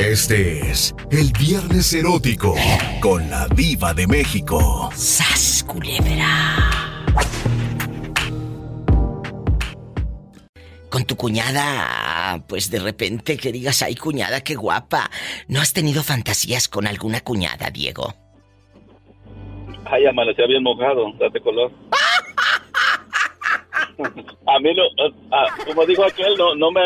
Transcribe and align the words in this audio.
Este 0.00 0.60
es 0.60 0.94
el 1.10 1.30
Viernes 1.38 1.92
Erótico 1.92 2.54
con 3.02 3.28
la 3.28 3.46
Diva 3.54 3.92
de 3.92 4.06
México. 4.06 4.88
¡Sas, 4.94 5.62
culebra! 5.68 6.24
Con 10.88 11.04
tu 11.04 11.16
cuñada, 11.16 12.42
pues 12.48 12.70
de 12.70 12.78
repente 12.78 13.36
que 13.36 13.52
digas, 13.52 13.82
ay 13.82 13.94
cuñada, 13.94 14.40
qué 14.40 14.54
guapa. 14.54 15.10
¿No 15.48 15.60
has 15.60 15.74
tenido 15.74 16.02
fantasías 16.02 16.66
con 16.66 16.86
alguna 16.86 17.20
cuñada, 17.20 17.70
Diego? 17.70 18.14
Ay, 19.84 20.06
amanecía 20.06 20.46
bien 20.46 20.62
mojado, 20.62 21.12
date 21.18 21.42
color. 21.42 21.70
a 24.46 24.58
mí 24.60 24.74
no, 24.74 24.82
como 25.66 25.84
dijo 25.84 26.04
aquel, 26.04 26.38
no, 26.38 26.54
no 26.54 26.70
me, 26.70 26.80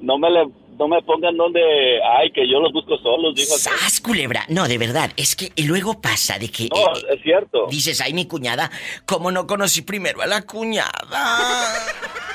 no 0.00 0.16
me 0.16 0.30
le, 0.30 0.46
no 0.78 0.88
me 0.88 1.02
pongan 1.02 1.36
donde, 1.36 1.60
ay, 2.02 2.30
que 2.30 2.48
yo 2.48 2.60
los 2.60 2.72
busco 2.72 2.96
solos, 2.98 3.34
dijo 3.34 3.56
¡Sas, 3.56 4.00
culebra! 4.00 4.44
No, 4.48 4.68
de 4.68 4.78
verdad, 4.78 5.10
es 5.16 5.34
que 5.34 5.50
luego 5.64 6.00
pasa 6.00 6.38
de 6.38 6.48
que... 6.50 6.68
No, 6.68 6.92
es 6.92 7.22
cierto. 7.22 7.66
Dices, 7.68 8.00
ay, 8.00 8.12
mi 8.14 8.26
cuñada, 8.26 8.70
¿cómo 9.04 9.30
no 9.30 9.46
conocí 9.46 9.82
primero 9.82 10.22
a 10.22 10.26
la 10.26 10.42
cuñada? 10.42 10.90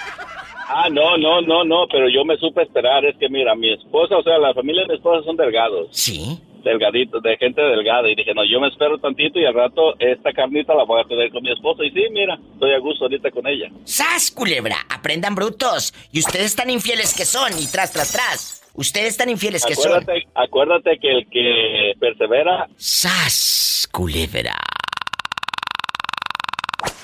Ah, 0.75 0.89
no, 0.89 1.17
no, 1.17 1.39
no, 1.41 1.63
no, 1.63 1.85
pero 1.91 2.09
yo 2.09 2.25
me 2.25 2.35
supe 2.37 2.63
esperar. 2.63 3.05
Es 3.05 3.15
que 3.17 3.29
mira, 3.29 3.53
mi 3.53 3.71
esposa, 3.71 4.17
o 4.17 4.23
sea, 4.23 4.39
la 4.39 4.55
familia 4.55 4.81
de 4.81 4.87
mi 4.87 4.95
esposa 4.95 5.23
son 5.23 5.37
delgados. 5.37 5.89
Sí. 5.91 6.39
Delgaditos, 6.63 7.21
de 7.21 7.37
gente 7.37 7.61
delgada. 7.61 8.09
Y 8.09 8.15
dije, 8.15 8.33
no, 8.33 8.43
yo 8.43 8.59
me 8.59 8.67
espero 8.67 8.97
tantito 8.97 9.39
y 9.39 9.45
al 9.45 9.53
rato 9.53 9.95
esta 9.99 10.31
carnita 10.33 10.73
la 10.73 10.83
voy 10.83 11.01
a 11.01 11.07
tener 11.07 11.31
con 11.31 11.43
mi 11.43 11.51
esposa. 11.51 11.83
Y 11.83 11.91
sí, 11.91 12.05
mira, 12.11 12.37
estoy 12.53 12.73
a 12.73 12.79
gusto 12.79 13.05
ahorita 13.05 13.31
con 13.31 13.47
ella. 13.47 13.69
¡Sas, 13.83 14.31
culebra! 14.31 14.77
Aprendan 14.89 15.35
brutos. 15.35 15.93
Y 16.11 16.19
ustedes 16.19 16.55
tan 16.55 16.69
infieles 16.69 17.15
que 17.15 17.25
son. 17.25 17.51
Y 17.59 17.67
tras, 17.71 17.91
tras, 17.91 18.11
tras. 18.11 18.71
Ustedes 18.75 19.17
tan 19.17 19.29
infieles 19.29 19.65
que 19.65 19.75
son. 19.75 20.03
Acuérdate 20.33 20.97
que 20.99 21.11
el 21.11 21.29
que 21.29 21.93
persevera. 21.99 22.67
¡Sas, 22.77 23.87
culebra! 23.91 24.55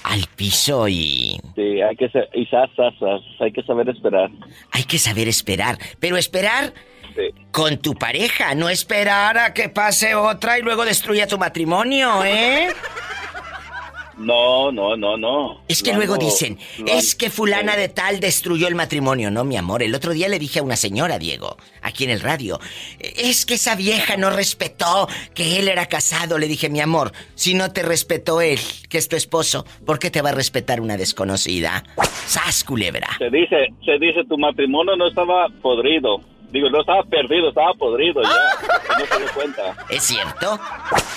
al 0.10 0.26
piso 0.36 0.88
y... 0.88 1.40
Sí, 1.56 1.82
hay 1.82 1.96
que, 1.96 2.10
ser, 2.10 2.30
y 2.34 2.48
hay 3.40 3.52
que 3.52 3.62
saber 3.62 3.90
esperar. 3.90 4.32
Hay 4.72 4.84
que 4.84 4.98
saber 4.98 5.28
esperar, 5.28 5.78
pero 6.00 6.18
esperar 6.18 6.74
con 7.52 7.78
tu 7.78 7.96
pareja, 7.96 8.56
no 8.56 8.70
esperar 8.70 9.38
a 9.38 9.54
que 9.54 9.70
pase 9.70 10.16
otra 10.16 10.60
y 10.60 10.62
luego 10.62 10.86
destruya 10.86 11.28
tu 11.28 11.38
matrimonio, 11.38 12.24
¿eh? 12.24 12.70
No, 14.20 14.70
no, 14.70 14.98
no, 14.98 15.16
no. 15.16 15.62
Es 15.70 15.82
que 15.82 15.94
luego 15.94 16.18
dicen, 16.18 16.60
es 16.86 17.16
que 17.16 17.30
fulana 17.30 17.78
de 17.78 17.88
tal 17.88 18.20
destruyó 18.20 18.68
el 18.68 18.76
matrimonio. 18.76 19.32
No, 19.32 19.46
mi 19.46 19.56
amor, 19.56 19.82
el 19.82 19.96
otro 19.96 20.12
día 20.12 20.28
le 20.28 20.40
dije 20.40 20.60
a 20.60 20.64
una 20.64 20.76
señora, 20.76 21.18
Diego, 21.18 21.56
aquí 21.82 22.04
en 22.04 22.10
el 22.10 22.20
radio, 22.20 22.60
es 23.00 23.46
que 23.46 23.54
esa 23.54 23.76
vieja 23.76 24.18
no 24.18 24.30
respetó 24.30 25.08
que 25.34 25.58
él 25.60 25.70
era 25.70 25.86
casado. 25.86 26.38
Le 26.38 26.48
dije, 26.48 26.70
mi 26.70 26.82
amor, 26.82 27.14
si 27.36 27.54
no 27.54 27.72
te 27.72 27.82
respetó 27.82 28.42
él, 28.42 28.60
que 28.90 28.98
es 28.98 29.08
tu 29.08 29.16
esposo, 29.16 29.66
¿por 29.86 30.00
qué 30.00 30.12
te 30.12 30.22
va 30.22 30.30
a 30.30 30.34
respetar 30.34 30.82
una 30.82 30.98
desconocida? 30.98 31.86
¡Sas, 32.26 32.66
culebra! 32.66 33.08
Se 33.20 33.30
dice, 33.30 33.74
se 33.86 33.98
dice, 34.00 34.26
tu 34.28 34.38
matrimonio 34.38 34.98
no 34.98 35.08
estaba 35.08 35.48
podrido. 35.62 36.20
Digo, 36.52 36.70
no 36.70 36.82
estaba 36.82 37.04
perdido, 37.04 37.50
estaba 37.50 37.74
podrido 37.74 38.22
ya. 38.24 38.30
no 38.98 39.06
se 39.06 39.20
dio 39.20 39.28
cuenta. 39.36 39.76
¿Es 39.90 40.04
cierto? 40.04 40.60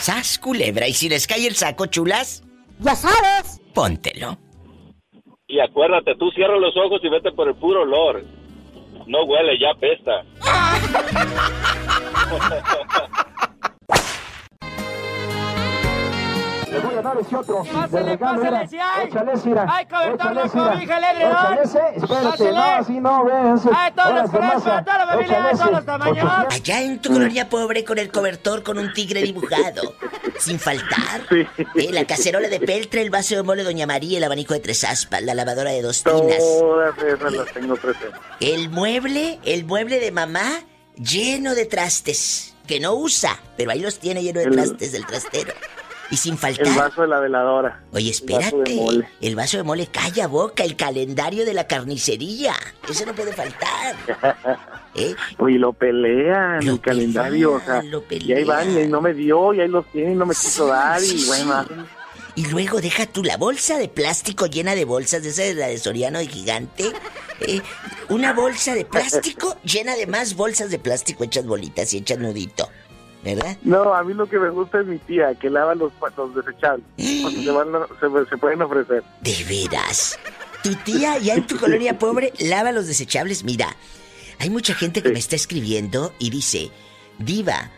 ¡Sas, 0.00 0.38
culebra! 0.38 0.86
¿Y 0.86 0.92
si 0.92 1.08
les 1.08 1.26
cae 1.26 1.46
el 1.46 1.56
saco, 1.56 1.86
chulas? 1.86 2.42
Ya 2.80 2.94
sabes. 2.94 3.60
Póntelo. 3.74 4.36
Y 5.46 5.60
acuérdate, 5.60 6.14
tú 6.16 6.30
cierra 6.30 6.58
los 6.58 6.76
ojos 6.76 7.00
y 7.02 7.08
vete 7.08 7.32
por 7.32 7.48
el 7.48 7.54
puro 7.54 7.82
olor. 7.82 8.22
No 9.06 9.24
huele, 9.24 9.58
ya 9.58 9.74
pesta. 9.78 10.22
Le 16.72 16.78
voy 16.78 16.94
a 16.94 17.02
dar 17.02 17.18
ese 17.18 17.36
otro. 17.36 17.64
Pásale, 17.64 18.16
pásale, 18.16 18.68
si 18.68 18.78
hay. 18.78 19.08
Échale, 19.08 19.36
Sira. 19.36 19.66
Hay 19.68 19.86
la 19.90 20.48
cobija, 20.48 21.10
el. 21.10 21.22
Échale 21.22 21.62
ese. 21.62 21.80
Espérate, 21.96 22.52
no, 22.52 22.62
así 22.62 23.00
no, 23.00 23.24
véanse. 23.24 23.68
Hay 23.74 23.92
todos 23.92 24.14
los 24.14 24.30
colores 24.30 24.62
para 24.62 24.84
toda 24.84 24.98
la 24.98 25.06
familia, 25.06 25.42
de 25.42 25.52
todos 25.52 25.70
los 25.70 25.84
tamaños. 25.84 26.32
Allá 26.50 26.80
en 26.80 27.02
tu 27.02 27.12
colonia 27.12 27.48
pobre 27.48 27.84
con 27.84 27.98
el 27.98 28.10
cobertor 28.10 28.62
con 28.62 28.78
un 28.78 28.92
tigre 28.94 29.22
dibujado. 29.22 29.94
sin 30.38 30.58
faltar. 30.58 31.22
Sí. 31.28 31.46
Eh, 31.76 31.92
la 31.92 32.04
cacerola 32.04 32.48
de 32.48 32.60
peltre, 32.60 33.02
el 33.02 33.10
vaso 33.10 33.34
de 33.34 33.42
mole 33.42 33.62
Doña 33.62 33.86
María, 33.86 34.18
el 34.18 34.24
abanico 34.24 34.54
de 34.54 34.60
tres 34.60 34.84
aspas, 34.84 35.22
la 35.22 35.34
lavadora 35.34 35.70
de 35.70 35.82
dos 35.82 36.02
tinas. 36.02 36.38
Todas 36.38 36.98
esas 36.98 37.32
las 37.32 37.52
tengo 37.52 37.76
presentes. 37.76 38.20
El 38.40 38.70
mueble, 38.70 39.38
el 39.44 39.64
mueble 39.64 40.00
de 40.00 40.10
mamá 40.10 40.62
lleno 40.96 41.54
de 41.54 41.66
trastes. 41.66 42.48
Que 42.66 42.78
no 42.78 42.94
usa, 42.94 43.40
pero 43.56 43.72
ahí 43.72 43.80
los 43.80 43.98
tiene 43.98 44.22
lleno 44.22 44.38
de 44.40 44.46
trastes 44.46 44.92
del 44.92 45.04
trastero. 45.04 45.52
Y 46.10 46.16
sin 46.16 46.36
faltar. 46.36 46.66
El 46.66 46.74
vaso 46.74 47.02
de 47.02 47.08
la 47.08 47.20
veladora. 47.20 47.80
Oye, 47.92 48.10
espérate. 48.10 48.78
El 49.20 49.36
vaso 49.36 49.56
de 49.56 49.62
mole. 49.62 49.86
calla 49.86 50.26
boca. 50.26 50.64
El 50.64 50.76
calendario 50.76 51.46
de 51.46 51.54
la 51.54 51.66
carnicería. 51.66 52.54
Eso 52.88 53.06
no 53.06 53.14
puede 53.14 53.32
faltar. 53.32 53.96
¿Eh? 54.94 55.14
Oye, 55.38 55.58
lo 55.58 55.72
pelean, 55.72 56.66
el 56.66 56.80
calendario. 56.80 57.54
O 57.54 57.60
sea, 57.60 57.82
y 58.10 58.32
ahí 58.32 58.44
van 58.44 58.78
y 58.78 58.86
no 58.88 59.00
me 59.00 59.14
dio, 59.14 59.54
y 59.54 59.60
ahí 59.60 59.68
los 59.68 59.86
tienen, 59.86 60.18
no 60.18 60.26
me 60.26 60.34
quiso 60.34 60.66
dar, 60.66 61.02
y 61.02 61.24
bueno. 61.24 61.64
Y 62.34 62.46
luego 62.46 62.80
deja 62.80 63.06
tú 63.06 63.22
la 63.22 63.36
bolsa 63.36 63.76
de 63.76 63.88
plástico 63.88 64.46
llena 64.46 64.74
de 64.74 64.86
bolsas, 64.86 65.22
de 65.22 65.30
esa 65.30 65.42
de 65.42 65.54
la 65.54 65.66
de 65.66 65.78
Soriano 65.78 66.18
de 66.18 66.26
gigante. 66.26 66.92
Eh, 67.40 67.60
una 68.08 68.32
bolsa 68.32 68.74
de 68.74 68.86
plástico 68.86 69.56
llena 69.64 69.94
de 69.96 70.06
más 70.06 70.34
bolsas 70.34 70.70
de 70.70 70.78
plástico 70.78 71.24
hechas 71.24 71.44
bolitas 71.44 71.92
y 71.92 71.98
hechas 71.98 72.18
nudito. 72.18 72.70
¿Verdad? 73.22 73.56
No, 73.62 73.94
a 73.94 74.02
mí 74.02 74.14
lo 74.14 74.28
que 74.28 74.38
me 74.38 74.50
gusta 74.50 74.80
es 74.80 74.86
mi 74.86 74.98
tía, 74.98 75.34
que 75.34 75.48
lava 75.48 75.74
los, 75.74 75.92
los 76.16 76.34
desechables. 76.34 76.84
se, 76.96 78.36
pueden 78.36 78.62
ofrecer. 78.62 79.02
¿De 79.20 79.44
veras? 79.44 80.18
Tu 80.62 80.74
tía 80.76 81.18
ya 81.18 81.34
en 81.34 81.46
tu 81.46 81.58
colonia 81.58 81.98
pobre 81.98 82.32
lava 82.38 82.72
los 82.72 82.86
desechables. 82.86 83.44
Mira, 83.44 83.76
hay 84.38 84.50
mucha 84.50 84.74
gente 84.74 85.02
que 85.02 85.10
me 85.10 85.18
está 85.18 85.36
escribiendo 85.36 86.12
y 86.18 86.30
dice, 86.30 86.70
Diva, 87.18 87.70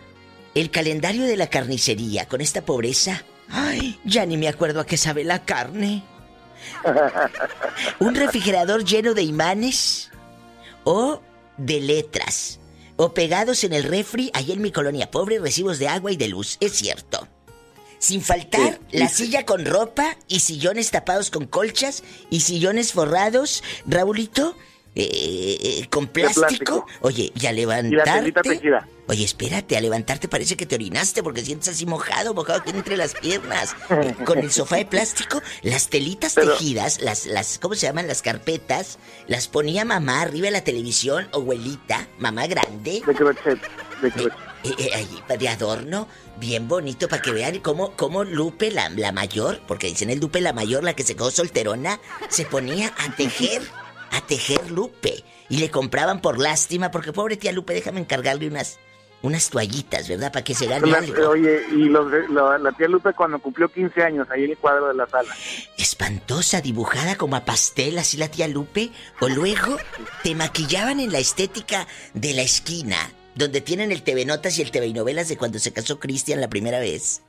el 0.55 0.71
calendario 0.71 1.25
de 1.25 1.37
la 1.37 1.49
carnicería 1.49 2.27
con 2.27 2.41
esta 2.41 2.63
pobreza, 2.63 3.23
ay, 3.51 3.99
ya 4.05 4.25
ni 4.27 4.37
me 4.37 4.49
acuerdo 4.49 4.81
a 4.81 4.87
qué 4.87 4.97
sabe 4.97 5.25
la 5.25 5.45
carne. 5.45 6.05
Un 7.99 8.15
refrigerador 8.15 8.85
lleno 8.85 9.13
de 9.13 9.23
imanes 9.23 10.11
o 10.85 11.21
de 11.59 11.81
letras 11.81 12.61
o 12.97 13.15
pegados 13.15 13.65
en 13.65 13.73
el 13.73 13.85
refri, 13.85 14.31
ahí 14.35 14.53
en 14.53 14.63
mi 14.63 14.71
colonia 14.71 15.11
pobre, 15.11 15.39
recibos 15.39 15.79
de 15.79 15.89
agua 15.89 16.13
y 16.13 16.17
de 16.17 16.29
luz. 16.29 16.57
Es 16.61 16.73
cierto. 16.73 17.29
Sin 17.99 18.21
faltar 18.21 18.81
la 18.91 19.09
silla 19.09 19.47
con 19.47 19.65
ropa 19.65 20.17
y 20.29 20.41
sillones 20.41 20.91
tapados 20.91 21.31
con 21.31 21.47
colchas 21.47 22.03
y 22.29 22.41
sillones 22.41 22.93
forrados, 22.93 23.63
Raulito, 23.87 24.57
eh, 24.95 25.57
eh, 25.61 25.87
con 25.89 26.09
plástico. 26.09 26.87
Oye, 27.01 27.33
y 27.35 27.47
a 27.47 27.53
levantarte. 27.53 28.61
Oye, 29.07 29.25
espérate, 29.25 29.77
a 29.77 29.81
levantarte 29.81 30.29
parece 30.29 30.57
que 30.57 30.67
te 30.67 30.75
orinaste 30.75 31.23
porque 31.23 31.45
sientes 31.45 31.69
así 31.69 31.85
mojado, 31.85 32.33
mojado 32.33 32.61
aquí 32.61 32.71
entre 32.71 32.97
las 32.97 33.15
piernas. 33.15 33.77
con 34.25 34.39
el 34.39 34.51
sofá 34.51 34.77
de 34.77 34.87
plástico, 34.87 35.43
las 35.63 35.89
telitas 35.89 36.35
tejidas, 36.35 37.01
las, 37.01 37.27
las, 37.27 37.59
¿cómo 37.59 37.75
se 37.75 37.87
llaman? 37.87 38.07
Las 38.07 38.23
carpetas, 38.23 38.99
las 39.27 39.49
ponía 39.49 39.85
mamá 39.85 40.23
arriba 40.23 40.47
de 40.47 40.53
la 40.53 40.65
televisión, 40.65 41.29
abuelita, 41.33 42.09
mamá 42.19 42.47
grande. 42.47 43.03
De 43.07 43.15
crochet, 43.15 43.61
de 44.01 44.11
crochet. 44.11 44.55
Eh, 44.65 45.37
de 45.39 45.49
adorno, 45.49 46.09
bien 46.39 46.69
bonito 46.69 47.07
para 47.07 47.21
que 47.21 47.33
vean 47.33 47.59
cómo, 47.59 47.95
cómo 47.97 48.25
Lupe, 48.25 48.71
la, 48.71 48.89
la 48.89 49.13
mayor, 49.13 49.61
porque 49.69 49.89
dicen 49.89 50.09
el 50.09 50.21
Lupe 50.21 50.41
la 50.41 50.55
mayor, 50.55 50.83
la 50.83 50.95
que 50.95 51.03
se 51.03 51.15
quedó 51.15 51.31
solterona, 51.31 52.01
se 52.31 52.47
ponía 52.47 52.95
a 52.97 53.15
tejer 53.15 53.61
a 54.15 54.21
tejer 54.21 54.71
Lupe. 54.71 55.25
Y 55.51 55.59
le 55.59 55.71
compraban 55.71 56.21
por 56.21 56.41
lástima, 56.41 56.91
porque 56.91 57.13
pobre 57.13 57.37
tía 57.37 57.53
Lupe, 57.53 57.75
déjame 57.75 58.01
encargarle 58.01 58.47
unas 58.47 58.79
unas 59.25 59.49
toallitas, 59.49 60.07
¿verdad? 60.07 60.31
Para 60.31 60.45
que 60.45 60.55
se 60.55 60.67
gane 60.67 60.95
algo. 60.95 61.31
Oye, 61.31 61.63
y 61.73 61.89
la, 61.89 62.73
tía 62.77 62.89
Lupe 62.89 63.15
cuando 63.15 63.39
cumplió 63.39 63.69
15 63.69 64.03
años, 64.03 64.29
ahí 64.31 64.45
en 64.45 64.51
el 64.51 64.59
cuadro 64.59 64.89
de 64.89 64.95
la 64.95 65.07
sala. 65.07 65.35
Espantosa, 65.79 66.61
dibujada 66.61 67.17
como 67.17 67.35
a 67.35 67.45
pastel, 67.45 67.99
así 67.99 68.19
la 68.19 68.29
tía 68.29 68.49
Lupe. 68.49 68.91
O 69.21 69.29
luego 69.29 69.79
te 70.23 70.35
maquillaban 70.35 71.01
en 71.01 71.11
la 71.11 71.19
estética 71.19 71.87
de 72.13 72.35
la 72.35 72.43
esquina, 72.43 72.99
donde 73.35 73.63
tienen 73.63 73.93
el 73.93 74.03
TV 74.03 74.27
Notas 74.27 74.59
y 74.59 74.63
el 74.63 74.71
TV 74.71 74.93
Novelas 74.93 75.29
de 75.29 75.39
cuando 75.39 75.59
se 75.59 75.73
casó 75.73 75.99
Cristian 75.99 76.43
la 76.43 76.49
primera 76.49 76.79
vez. 76.79 77.23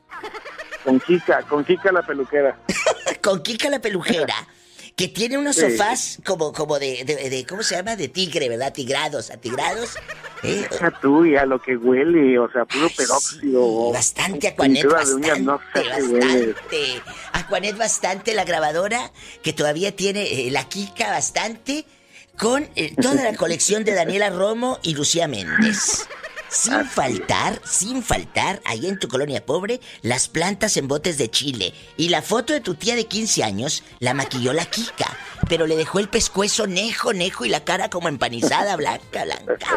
Con 0.83 1.00
Kika, 1.00 1.44
con 1.44 1.63
Kika 1.63 1.94
la 1.94 2.06
peluquera. 2.06 2.59
con 3.24 3.42
Kika 3.42 3.69
la 3.69 3.80
pelujera 3.80 4.36
que 4.95 5.09
tiene 5.09 5.38
unos 5.38 5.57
sofás 5.57 6.19
como, 6.25 6.53
como 6.53 6.80
de, 6.80 7.03
de, 7.03 7.45
¿cómo 7.47 7.63
se 7.63 7.75
llama? 7.75 7.97
De 7.97 8.07
tigre, 8.07 8.47
¿verdad? 8.47 8.74
Tigrados, 8.74 9.30
atigrados. 9.30 9.95
¿eh? 10.44 10.68
tú 11.01 11.25
y 11.25 11.36
a 11.36 11.45
lo 11.45 11.62
que 11.62 11.75
huele, 11.75 12.39
o 12.39 12.50
sea, 12.50 12.63
puro 12.65 12.88
peróxido. 12.95 13.92
Bastante, 13.92 14.47
Aquanet, 14.47 14.86
bastante, 14.88 15.39
no 15.42 15.59
bastante. 15.74 17.01
Aquanet, 17.33 17.77
bastante, 17.77 18.33
la 18.33 18.45
grabadora, 18.45 19.12
que 19.44 19.51
todavía 19.51 19.94
tiene 19.94 20.47
eh, 20.47 20.51
la 20.51 20.63
Kika 20.69 21.12
bastante, 21.12 21.86
con 22.38 22.68
eh, 22.75 22.94
toda 22.95 23.24
la 23.24 23.36
colección 23.36 23.83
de 23.83 23.94
Daniela 23.94 24.30
Romo 24.30 24.80
y 24.81 24.94
Lucía 24.95 25.27
Méndez. 25.27 26.07
Sin 26.56 26.86
faltar, 26.86 27.60
sin 27.66 28.02
faltar, 28.02 28.62
ahí 28.63 28.88
en 28.88 28.98
tu 28.98 29.10
colonia 29.10 29.46
pobre, 29.46 29.81
las 30.02 30.30
plantas 30.30 30.78
en 30.78 30.88
botes 30.88 31.18
de 31.18 31.30
chile. 31.30 31.74
Y 31.98 32.07
la 32.07 32.22
foto 32.22 32.54
de 32.54 32.62
tu 32.62 32.75
tía 32.75 32.96
de 32.96 33.07
15 33.07 33.44
años 33.44 33.84
la 34.00 34.13
maquilló 34.13 34.54
la 34.54 34.63
Kika, 34.63 35.18
pero 35.50 35.68
le 35.68 35.75
dejó 35.75 36.00
el 36.00 36.07
pescuezo 36.07 36.66
nejo, 36.66 37.12
nejo 37.12 37.44
y 37.44 37.50
la 37.50 37.66
cara 37.66 37.90
como 37.90 38.07
empanizada, 38.07 38.78
blanca, 38.78 39.25
blanca. 39.25 39.68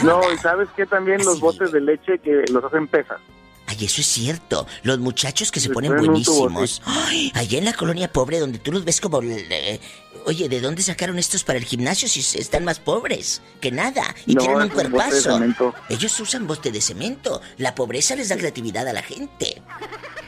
no, 0.02 0.32
y 0.32 0.38
sabes 0.38 0.70
que 0.74 0.86
también 0.86 1.22
los 1.22 1.40
botes 1.40 1.72
de 1.72 1.82
leche 1.82 2.18
que 2.20 2.44
los 2.50 2.64
hacen 2.64 2.88
pesas. 2.88 3.20
Ay, 3.66 3.84
eso 3.84 4.00
es 4.00 4.06
cierto. 4.06 4.66
Los 4.82 4.98
muchachos 4.98 5.52
que 5.52 5.60
se, 5.60 5.68
ponen 5.68 5.94
buenísimos. 5.94 6.80
Ay, 6.86 7.30
allá 7.34 7.58
en 7.58 7.66
la 7.66 7.74
colonia 7.74 8.10
pobre 8.10 8.40
donde 8.40 8.58
tú 8.58 8.72
los 8.72 8.82
ves 8.82 8.98
como... 8.98 9.20
Eh, 9.20 9.78
oye, 10.26 10.48
¿de 10.48 10.60
dónde 10.60 10.82
sacaron 10.82 11.18
estos 11.18 11.44
para 11.44 11.58
el 11.58 11.64
gimnasio 11.64 12.08
si 12.08 12.20
están 12.38 12.64
más 12.64 12.78
pobres 12.78 13.42
que 13.60 13.70
nada? 13.70 14.02
Y 14.26 14.34
tienen 14.34 14.62
un 14.62 14.68
cuerpazo. 14.68 15.40
Ellos 15.88 16.20
usan 16.20 16.46
bote 16.46 16.70
de 16.70 16.80
cemento. 16.80 17.40
La 17.56 17.74
pobreza 17.74 18.16
les 18.16 18.28
da 18.28 18.36
creatividad 18.36 18.86
a 18.86 18.92
la 18.92 19.02
gente. 19.02 19.62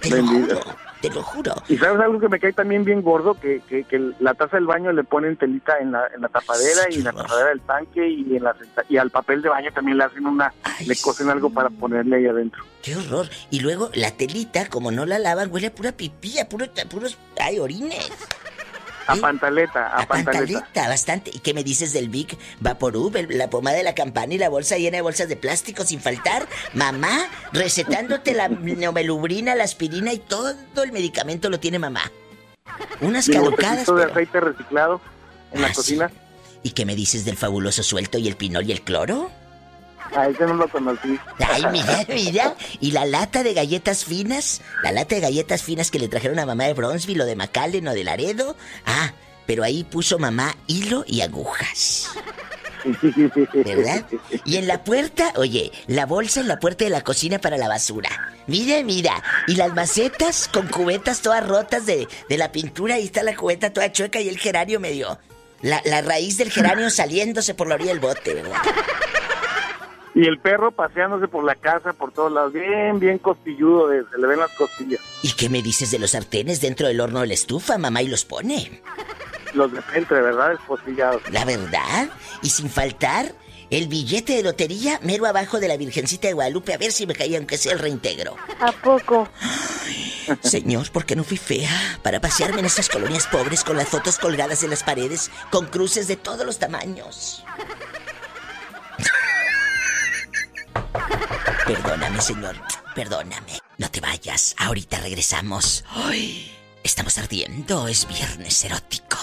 Te 0.01 0.11
lo 0.11 0.27
juro. 0.27 0.61
Te 1.01 1.09
lo 1.09 1.23
juro. 1.23 1.55
Y 1.69 1.79
sabes 1.79 1.99
algo 2.01 2.21
que 2.21 2.29
me 2.29 2.39
cae 2.39 2.53
también 2.53 2.85
bien 2.85 3.01
gordo, 3.01 3.35
que, 3.35 3.63
que, 3.67 4.13
la 4.19 4.35
taza 4.35 4.57
del 4.57 4.67
baño 4.67 4.93
le 4.93 5.03
ponen 5.03 5.37
telita 5.37 5.79
en 5.79 5.93
la, 5.93 6.07
en 6.15 6.21
la 6.21 6.29
tapadera 6.29 6.83
y 6.91 6.97
en 6.97 7.05
la 7.05 7.13
tapadera 7.13 7.49
del 7.49 7.61
tanque 7.63 8.07
y 8.07 8.37
en 8.37 8.45
la 8.45 8.55
y 8.87 8.99
al 8.99 9.11
papel 9.11 9.41
de 9.41 9.49
baño 9.49 9.71
también 9.73 9.97
le 9.97 10.05
hacen 10.05 10.27
una, 10.27 10.53
le 10.87 10.97
cosen 10.97 11.31
algo 11.31 11.49
para 11.49 11.71
ponerle 11.71 12.17
ahí 12.17 12.27
adentro. 12.27 12.65
Qué 12.83 12.97
horror. 12.97 13.29
Y 13.51 13.61
luego 13.61 13.91
la 13.95 14.11
telita, 14.11 14.69
como 14.69 14.91
no 14.91 15.07
la 15.07 15.19
lavan, 15.19 15.51
huele 15.51 15.69
a 15.69 15.75
pura 15.75 15.93
pipí, 15.93 16.39
a 16.39 16.49
puros, 16.49 17.19
ay, 17.39 17.59
orines. 17.59 18.13
A 19.13 19.17
pantaleta, 19.17 19.87
a, 19.89 20.07
pantaleta. 20.07 20.89
bastante. 20.89 21.31
¿Y 21.33 21.41
qué 21.41 21.55
me 21.55 21.65
dices 21.65 21.93
del 21.93 22.09
Big 22.09 22.37
Vaporub, 22.61 23.17
la 23.31 23.51
pomada 23.51 23.77
de 23.77 23.83
la 23.83 23.95
campana 23.95 24.35
y 24.35 24.39
la 24.39 24.49
bolsa 24.49 24.77
llena 24.77 24.99
de 24.99 25.03
bolsas 25.03 25.29
de 25.29 25.37
plástico 25.37 25.85
sin 25.85 26.01
faltar? 26.01 26.47
Mamá, 26.75 27.29
recetándote 27.53 28.35
la 28.35 28.49
neomelubrina, 28.49 29.55
la 29.55 29.65
aspirina 29.65 30.13
y 30.13 30.19
todo 30.19 30.55
el 30.83 30.93
medicamento 30.93 31.51
lo 31.51 31.61
tiene 31.61 31.79
mamá. 31.79 32.03
Unas 33.01 33.29
caducadas. 33.29 33.87
de 33.87 34.05
aceite 34.05 34.41
reciclado 34.41 35.01
en 35.53 35.63
la 35.63 35.69
ah, 35.69 35.73
cocina. 35.75 36.11
¿Y 36.63 36.71
qué 36.71 36.85
me 36.85 36.95
dices 36.95 37.25
del 37.25 37.37
fabuloso 37.37 37.83
suelto 37.83 38.19
y 38.19 38.29
el 38.29 38.37
pinol 38.37 38.69
y 38.69 38.73
el 38.73 38.83
cloro? 38.83 39.31
A 40.17 40.29
ese 40.29 40.45
no 40.45 40.55
lo 40.55 40.69
conocí. 40.69 41.19
Ay, 41.39 41.65
mira, 41.71 42.05
mira. 42.09 42.55
¿Y 42.81 42.91
la 42.93 43.05
lata 43.05 43.43
de 43.43 43.55
galletas 43.55 44.05
finas? 44.05 44.61
La 44.83 44.93
lata 44.93 45.15
de 45.15 45.21
galletas 45.21 45.63
finas 45.63 45.91
que 45.91 45.99
le 45.99 46.09
trajeron 46.09 46.39
a 46.39 46.47
mamá 46.47 46.65
de 46.65 46.75
Bronzeville 46.75 47.23
o 47.23 47.27
de 47.27 47.37
McAllen 47.37 47.87
o 47.89 47.95
de 47.95 48.05
Laredo. 48.05 48.57
Ah, 48.87 49.13
pero 49.47 49.63
ahí 49.63 49.85
puso 49.85 50.19
mamá 50.19 50.57
hilo 50.67 51.05
y 51.07 51.21
agujas. 51.21 52.09
¿Verdad? 53.53 54.07
Y 54.45 54.57
en 54.57 54.67
la 54.67 54.85
puerta, 54.85 55.33
oye, 55.37 55.71
la 55.87 56.07
bolsa 56.07 56.41
en 56.41 56.49
la 56.49 56.59
puerta 56.59 56.85
de 56.85 56.91
la 56.91 57.03
cocina 57.03 57.39
para 57.39 57.59
la 57.59 57.69
basura. 57.69 58.09
Mira, 58.47 58.83
mira. 58.83 59.23
Y 59.47 59.57
las 59.57 59.75
macetas 59.75 60.49
con 60.49 60.67
cubetas 60.67 61.21
todas 61.21 61.47
rotas 61.47 61.87
de, 61.87 62.09
de 62.29 62.39
la 62.39 62.53
pintura. 62.53 62.95
Ahí 62.95 63.05
está 63.05 63.23
la 63.23 63.37
cubeta 63.37 63.73
toda 63.73 63.93
chueca 63.93 64.21
y 64.21 64.29
el 64.29 64.39
geranio 64.39 64.81
medio. 64.81 65.19
La, 65.63 65.83
la 65.85 66.01
raíz 66.01 66.39
del 66.39 66.51
geranio 66.51 66.89
saliéndose 66.89 67.53
por 67.53 67.69
la 67.69 67.75
orilla 67.75 67.91
del 67.91 68.01
bote, 68.01 68.33
¿verdad? 68.33 68.57
Y 70.15 70.27
el 70.27 70.39
perro 70.39 70.73
paseándose 70.73 71.29
por 71.29 71.45
la 71.45 71.55
casa, 71.55 71.93
por 71.93 72.13
todos 72.13 72.33
lados, 72.33 72.53
bien, 72.53 72.99
bien 72.99 73.19
costilludo, 73.19 73.91
se 73.91 74.19
le 74.19 74.27
ven 74.27 74.41
las 74.41 74.51
costillas. 74.53 75.01
¿Y 75.23 75.33
qué 75.33 75.49
me 75.49 75.63
dices 75.63 75.91
de 75.91 75.99
los 75.99 76.11
sartenes 76.11 76.61
dentro 76.61 76.89
del 76.89 77.01
horno 77.01 77.21
de 77.21 77.29
la 77.29 77.35
estufa? 77.35 77.79
Mamá 77.79 78.03
y 78.03 78.09
los 78.09 78.25
pone. 78.25 78.83
Los 79.55 79.73
de 79.73 79.81
entre, 79.95 80.21
¿verdad? 80.21 80.53
Espostillados. 80.53 81.23
La 81.31 81.45
verdad. 81.45 82.09
Y 82.43 82.51
sin 82.51 82.69
faltar, 82.69 83.35
el 83.71 83.87
billete 83.87 84.35
de 84.35 84.43
lotería 84.43 84.99
mero 85.03 85.27
abajo 85.27 85.61
de 85.61 85.69
la 85.69 85.77
Virgencita 85.77 86.27
de 86.27 86.35
Guadalupe, 86.35 86.75
a 86.75 86.79
ver 86.79 86.91
si 86.91 87.07
me 87.07 87.15
caía 87.15 87.39
aunque 87.39 87.57
sea 87.57 87.73
el 87.73 87.79
reintegro. 87.79 88.37
¿A 88.59 88.73
poco? 88.73 89.29
señor, 90.43 90.91
¿por 90.91 91.05
qué 91.05 91.17
no 91.17 91.25
fui 91.25 91.37
fea? 91.37 91.71
Para 92.03 92.21
pasearme 92.21 92.61
en 92.61 92.67
esas 92.67 92.89
colonias 92.89 93.27
pobres 93.27 93.65
con 93.65 93.77
las 93.77 93.89
fotos 93.89 94.19
colgadas 94.19 94.63
en 94.65 94.71
las 94.71 94.83
paredes, 94.83 95.31
con 95.51 95.67
cruces 95.67 96.09
de 96.09 96.17
todos 96.17 96.45
los 96.45 96.59
tamaños. 96.59 97.45
Perdóname, 101.71 102.21
señor. 102.21 102.57
Perdóname. 102.97 103.61
No 103.79 103.89
te 103.89 104.01
vayas. 104.01 104.57
Ahorita 104.59 104.99
regresamos. 104.99 105.85
Hoy 106.05 106.51
estamos 106.83 107.17
ardiendo. 107.17 107.87
Es 107.87 108.09
viernes 108.09 108.65
erótico. 108.65 109.17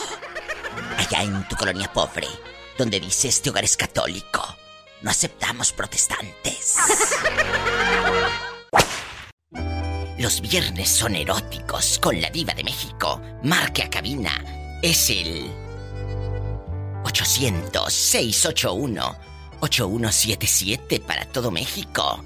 Allá 0.98 1.24
en 1.24 1.46
tu 1.50 1.58
colonia 1.58 1.92
pobre, 1.92 2.30
donde 2.78 3.02
dice 3.02 3.28
este 3.28 3.50
hogar 3.50 3.66
es 3.66 3.76
católico. 3.76 4.46
No 5.02 5.12
aceptamos 5.12 5.74
protestantes. 5.74 6.76
Los 10.18 10.40
viernes 10.40 10.88
son 10.88 11.16
eróticos 11.16 12.00
con 12.00 12.22
la 12.22 12.30
diva 12.30 12.54
de 12.54 12.64
México. 12.64 13.22
Marque 13.44 13.84
a 13.84 13.90
cabina. 13.90 14.80
Es 14.82 15.10
el 15.10 15.52
800 17.04 17.94
681 17.94 19.18
8177 19.60 21.02
para 21.02 21.26
todo 21.26 21.52
México. 21.52 22.24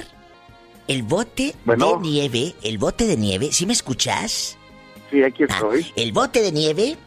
el 0.87 1.03
bote 1.03 1.55
de 1.65 1.97
nieve, 2.01 2.55
el 2.61 2.77
bote 2.77 3.05
de 3.07 3.17
nieve, 3.17 3.51
¿sí 3.51 3.65
me 3.65 3.73
escuchas? 3.73 4.57
Sí, 5.09 5.23
aquí 5.23 5.43
ah, 5.43 5.47
estoy. 5.49 5.91
el 5.95 6.11
bote 6.11 6.41
de 6.41 6.51
nieve, 6.51 6.97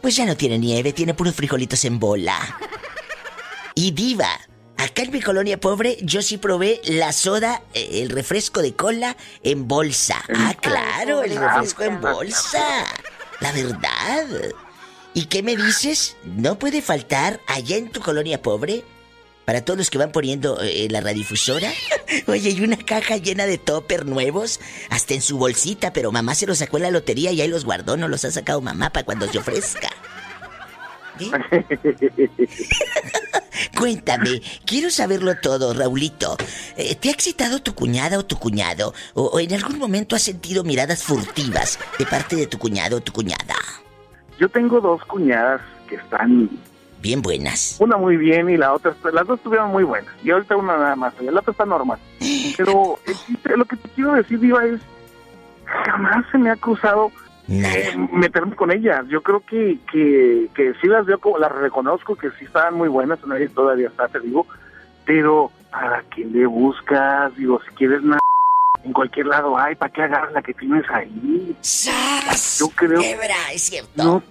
pues 0.00 0.16
ya 0.16 0.24
no 0.24 0.36
tiene 0.36 0.58
nieve, 0.58 0.92
tiene 0.92 1.14
puros 1.14 1.34
frijolitos 1.34 1.84
en 1.84 1.98
bola. 1.98 2.38
Y 3.74 3.90
diva, 3.90 4.30
acá 4.78 5.02
en 5.02 5.12
mi 5.12 5.20
colonia 5.20 5.60
pobre 5.60 5.98
yo 6.00 6.22
sí 6.22 6.38
probé 6.38 6.80
la 6.84 7.12
soda, 7.12 7.62
eh, 7.74 8.02
el 8.02 8.10
refresco 8.10 8.62
de 8.62 8.74
cola 8.74 9.16
en 9.42 9.68
bolsa. 9.68 10.22
Ah, 10.34 10.54
claro, 10.58 11.22
el 11.22 11.36
refresco 11.36 11.82
en 11.82 12.00
bolsa. 12.00 12.86
La 13.40 13.52
verdad. 13.52 14.26
¿Y 15.12 15.26
qué 15.26 15.42
me 15.42 15.56
dices? 15.56 16.16
¿No 16.24 16.58
puede 16.58 16.80
faltar 16.82 17.40
allá 17.46 17.76
en 17.76 17.90
tu 17.90 18.00
colonia 18.00 18.40
pobre? 18.40 18.84
Para 19.46 19.64
todos 19.64 19.78
los 19.78 19.88
que 19.88 19.96
van 19.96 20.12
poniendo 20.12 20.60
eh, 20.60 20.88
la 20.90 21.00
radiodifusora. 21.00 21.70
Oye, 22.26 22.50
hay 22.50 22.60
una 22.62 22.76
caja 22.76 23.16
llena 23.16 23.46
de 23.46 23.56
topper 23.56 24.04
nuevos, 24.04 24.60
hasta 24.90 25.14
en 25.14 25.22
su 25.22 25.38
bolsita, 25.38 25.94
pero 25.94 26.12
mamá 26.12 26.34
se 26.34 26.46
los 26.46 26.58
sacó 26.58 26.76
en 26.76 26.82
la 26.82 26.90
lotería 26.90 27.32
y 27.32 27.40
ahí 27.40 27.48
los 27.48 27.64
guardó, 27.64 27.96
no 27.96 28.08
los 28.08 28.24
ha 28.24 28.30
sacado 28.30 28.60
mamá 28.60 28.90
para 28.90 29.06
cuando 29.06 29.26
se 29.30 29.38
ofrezca. 29.38 29.88
Cuéntame, 33.78 34.42
quiero 34.64 34.90
saberlo 34.90 35.36
todo, 35.36 35.72
Raulito. 35.74 36.36
Eh, 36.76 36.94
¿Te 36.96 37.08
ha 37.08 37.12
excitado 37.12 37.62
tu 37.62 37.74
cuñada 37.74 38.18
o 38.18 38.24
tu 38.24 38.36
cuñado? 38.36 38.92
¿O 39.14 39.38
en 39.38 39.54
algún 39.54 39.78
momento 39.78 40.16
has 40.16 40.22
sentido 40.22 40.64
miradas 40.64 41.02
furtivas 41.04 41.78
de 41.98 42.06
parte 42.06 42.36
de 42.36 42.46
tu 42.46 42.58
cuñado 42.58 42.98
o 42.98 43.00
tu 43.00 43.12
cuñada? 43.12 43.54
Yo 44.38 44.48
tengo 44.48 44.80
dos 44.80 45.02
cuñadas 45.04 45.60
que 45.88 45.94
están... 45.96 46.50
Bien 47.00 47.22
buenas. 47.22 47.76
Una 47.78 47.96
muy 47.96 48.16
bien 48.16 48.48
y 48.50 48.56
la 48.56 48.72
otra, 48.72 48.94
las 49.12 49.26
dos 49.26 49.38
estuvieron 49.38 49.70
muy 49.70 49.84
buenas. 49.84 50.12
Y 50.24 50.30
ahorita 50.30 50.56
una 50.56 50.76
nada 50.76 50.96
más, 50.96 51.14
y 51.20 51.24
la 51.24 51.40
otra 51.40 51.52
está 51.52 51.64
normal. 51.64 51.98
Pero 52.56 52.98
lo 53.56 53.64
que 53.64 53.76
te 53.76 53.88
quiero 53.90 54.12
decir, 54.14 54.40
Diva, 54.40 54.64
es... 54.64 54.80
Jamás 55.64 56.24
se 56.30 56.38
me 56.38 56.50
ha 56.50 56.56
cruzado 56.56 57.10
eh, 57.48 57.92
meterme 58.12 58.54
con 58.54 58.70
ellas. 58.70 59.04
Yo 59.08 59.22
creo 59.22 59.40
que, 59.40 59.78
que, 59.90 60.48
que 60.54 60.74
sí 60.80 60.86
las 60.86 61.06
veo 61.06 61.18
como, 61.18 61.38
las 61.38 61.52
reconozco, 61.52 62.16
que 62.16 62.30
sí 62.38 62.44
estaban 62.44 62.74
muy 62.74 62.88
buenas, 62.88 63.18
todavía 63.54 63.88
está, 63.88 64.08
te 64.08 64.20
digo. 64.20 64.46
Pero, 65.04 65.50
¿para 65.70 66.02
qué 66.14 66.24
le 66.24 66.46
buscas? 66.46 67.34
Digo, 67.36 67.60
si 67.68 67.74
quieres 67.74 68.02
nada 68.02 68.20
en 68.84 68.92
cualquier 68.92 69.26
lado 69.26 69.58
hay, 69.58 69.74
¿para 69.74 69.92
qué 69.92 70.02
agarras 70.02 70.32
la 70.32 70.42
que 70.42 70.54
tienes 70.54 70.84
ahí? 70.90 71.56
¡Sas! 71.60 72.58
Yo 72.60 72.68
creo. 72.68 73.00
Quebra, 73.00 73.52
es 73.52 73.62
cierto. 73.62 73.90
No, 73.96 74.22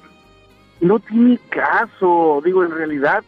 no 0.82 1.00
tiene 1.00 1.40
caso. 1.50 2.42
Digo, 2.44 2.64
en 2.64 2.72
realidad, 2.72 3.24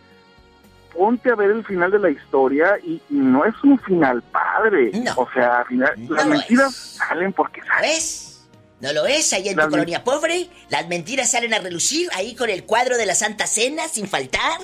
ponte 0.96 1.32
a 1.32 1.36
ver 1.36 1.52
el 1.52 1.66
final 1.66 1.92
de 1.92 2.00
la 2.00 2.10
historia 2.10 2.78
y, 2.84 3.02
no 3.10 3.46
es 3.46 3.56
un 3.64 3.80
final 3.80 4.22
padre. 4.24 4.92
No. 4.94 5.14
O 5.18 5.30
sea, 5.32 5.60
al 5.60 5.68
final, 5.68 5.94
las 6.10 6.28
mentiras 6.28 6.76
salen 6.76 7.34
porque 7.34 7.62
salen. 7.64 7.92
¿Es? 7.92 8.48
No 8.80 8.94
lo 8.94 9.08
es, 9.08 9.34
ahí 9.34 9.50
en 9.50 9.58
tu 9.58 9.70
colonia 9.70 10.04
pobre. 10.04 10.50
Las 10.70 10.88
mentiras 10.88 11.32
salen 11.32 11.54
a 11.54 11.60
relucir 11.60 12.10
ahí 12.14 12.36
con 12.36 12.50
el 12.50 12.64
cuadro 12.64 12.98
de 12.98 13.08
la 13.08 13.16
Santa 13.16 13.48
Cena 13.48 13.88
sin 13.88 14.08
faltar. 14.08 14.60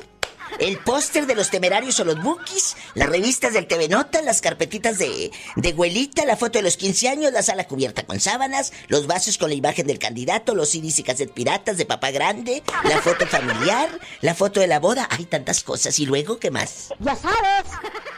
El 0.60 0.77
póster 0.79 1.25
de 1.25 1.36
los 1.36 1.50
temerarios 1.50 2.00
o 2.00 2.05
los 2.05 2.22
bookies, 2.22 2.75
las 2.95 3.10
revistas 3.10 3.53
del 3.53 3.67
TV 3.67 3.88
Nota, 3.89 4.22
las 4.22 4.41
carpetitas 4.41 4.98
de, 4.98 5.31
de 5.55 5.69
abuelita, 5.69 6.25
la 6.25 6.36
foto 6.38 6.60
de 6.60 6.63
los 6.63 6.77
15 6.77 7.10
años, 7.10 7.31
la 7.33 7.41
sala 7.43 7.65
cubierta 7.65 8.03
con 8.05 8.19
sábanas, 8.19 8.74
los 8.88 9.07
vasos 9.07 9.38
con 9.38 9.50
la 9.50 9.55
imagen 9.55 9.88
del 9.88 10.00
candidato, 10.00 10.55
los 10.55 10.69
CDs 10.69 11.00
y 11.00 11.03
cassette 11.03 11.31
piratas 11.33 11.77
de 11.77 11.86
papá 11.86 12.12
grande, 12.12 12.63
la 12.83 12.98
foto 13.01 13.25
familiar, 13.27 13.89
la 14.22 14.36
foto 14.36 14.60
de 14.60 14.67
la 14.67 14.79
boda. 14.79 15.07
Hay 15.10 15.25
tantas 15.25 15.63
cosas. 15.63 15.98
¿Y 16.00 16.05
luego 16.05 16.39
qué 16.39 16.51
más? 16.51 16.93
Ya 17.00 17.15
sabes. 17.15 17.65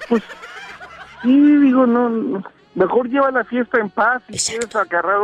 Pues 0.09 0.23
sí, 1.21 1.29
digo, 1.29 1.85
no, 1.85 2.09
no. 2.09 2.43
mejor 2.75 3.09
lleva 3.09 3.31
la 3.31 3.43
fiesta 3.45 3.79
en 3.79 3.89
paz 3.89 4.21
si 4.27 4.33
Exacto. 4.35 4.59
quieres 4.69 4.75
agarrar... 4.75 5.19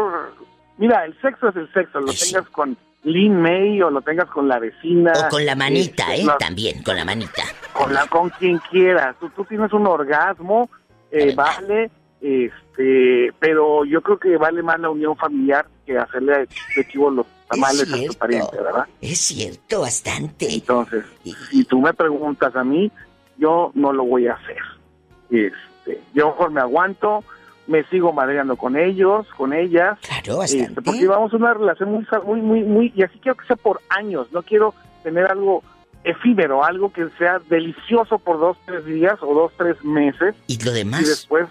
Mira, 0.78 1.06
el 1.06 1.20
sexo 1.22 1.50
es 1.50 1.56
el 1.58 1.72
sexo, 1.74 2.00
lo 2.00 2.12
Eso. 2.12 2.26
tengas 2.26 2.50
con 2.50 2.76
Lin 3.04 3.42
May 3.42 3.82
o 3.82 3.90
lo 3.90 4.02
tengas 4.02 4.28
con 4.30 4.48
la 4.48 4.60
vecina. 4.60 5.12
O 5.14 5.30
con 5.30 5.46
la 5.46 5.56
manita, 5.56 6.14
este, 6.14 6.22
¿eh? 6.22 6.26
no, 6.26 6.38
También, 6.38 6.84
con 6.84 6.96
la 6.96 7.04
manita. 7.06 7.44
con, 7.74 7.94
la, 7.94 8.06
con 8.08 8.30
quien 8.30 8.60
quieras. 8.70 9.16
Tú, 9.20 9.30
tú 9.30 9.44
tienes 9.46 9.74
un 9.74 9.88
orgasmo, 9.88 10.70
eh, 11.12 11.34
vale, 11.36 11.90
este, 12.22 13.34
pero 13.40 13.86
yo 13.86 14.02
creo 14.02 14.20
que 14.20 14.38
vale 14.38 14.62
más 14.62 14.80
la 14.80 14.90
unión 14.90 15.16
familiar 15.18 15.66
que 15.86 15.98
hacerle 15.98 16.44
efectivo 16.44 17.10
los 17.10 17.26
tamales 17.50 17.82
es 17.82 17.94
a 17.94 18.06
tu 18.08 18.14
pariente, 18.14 18.58
¿verdad? 18.58 18.86
Es 19.02 19.20
cierto, 19.20 19.82
bastante. 19.82 20.54
Entonces, 20.54 21.04
Y- 21.24 21.34
si 21.50 21.64
tú 21.66 21.82
me 21.82 21.94
preguntas 21.94 22.56
a 22.56 22.64
mí, 22.64 22.92
yo 23.38 23.72
no 23.74 23.92
lo 23.92 24.04
voy 24.06 24.28
a 24.28 24.34
hacer. 24.34 24.58
Este, 25.30 26.02
yo 26.14 26.28
mejor 26.28 26.52
me 26.52 26.62
aguanto, 26.62 27.24
me 27.68 27.84
sigo 27.86 28.14
madreando 28.14 28.56
con 28.56 28.76
ellos, 28.78 29.28
con 29.38 29.54
ellas, 29.54 29.98
Claro, 30.24 30.40
bastante. 30.40 30.82
porque 30.82 31.00
llevamos 31.00 31.34
una 31.34 31.54
relación 31.54 31.92
muy, 31.92 32.06
muy, 32.26 32.42
muy, 32.42 32.64
muy, 32.64 32.94
y 32.96 33.04
así 33.04 33.20
quiero 33.20 33.38
que 33.38 33.46
sea 33.48 33.56
por 33.56 33.82
años. 33.90 34.28
No 34.32 34.42
quiero 34.44 34.74
tener 35.04 35.26
algo 35.26 35.64
efímero, 36.04 36.64
algo 36.64 36.92
que 36.92 37.08
sea 37.18 37.40
delicioso 37.50 38.18
por 38.20 38.40
dos, 38.40 38.58
tres 38.66 38.86
días 38.86 39.16
o 39.22 39.34
dos, 39.34 39.52
tres 39.58 39.84
meses 39.84 40.34
Y 40.48 40.58
lo 40.64 40.72
y 40.72 40.76
demás, 40.76 41.08
después 41.08 41.48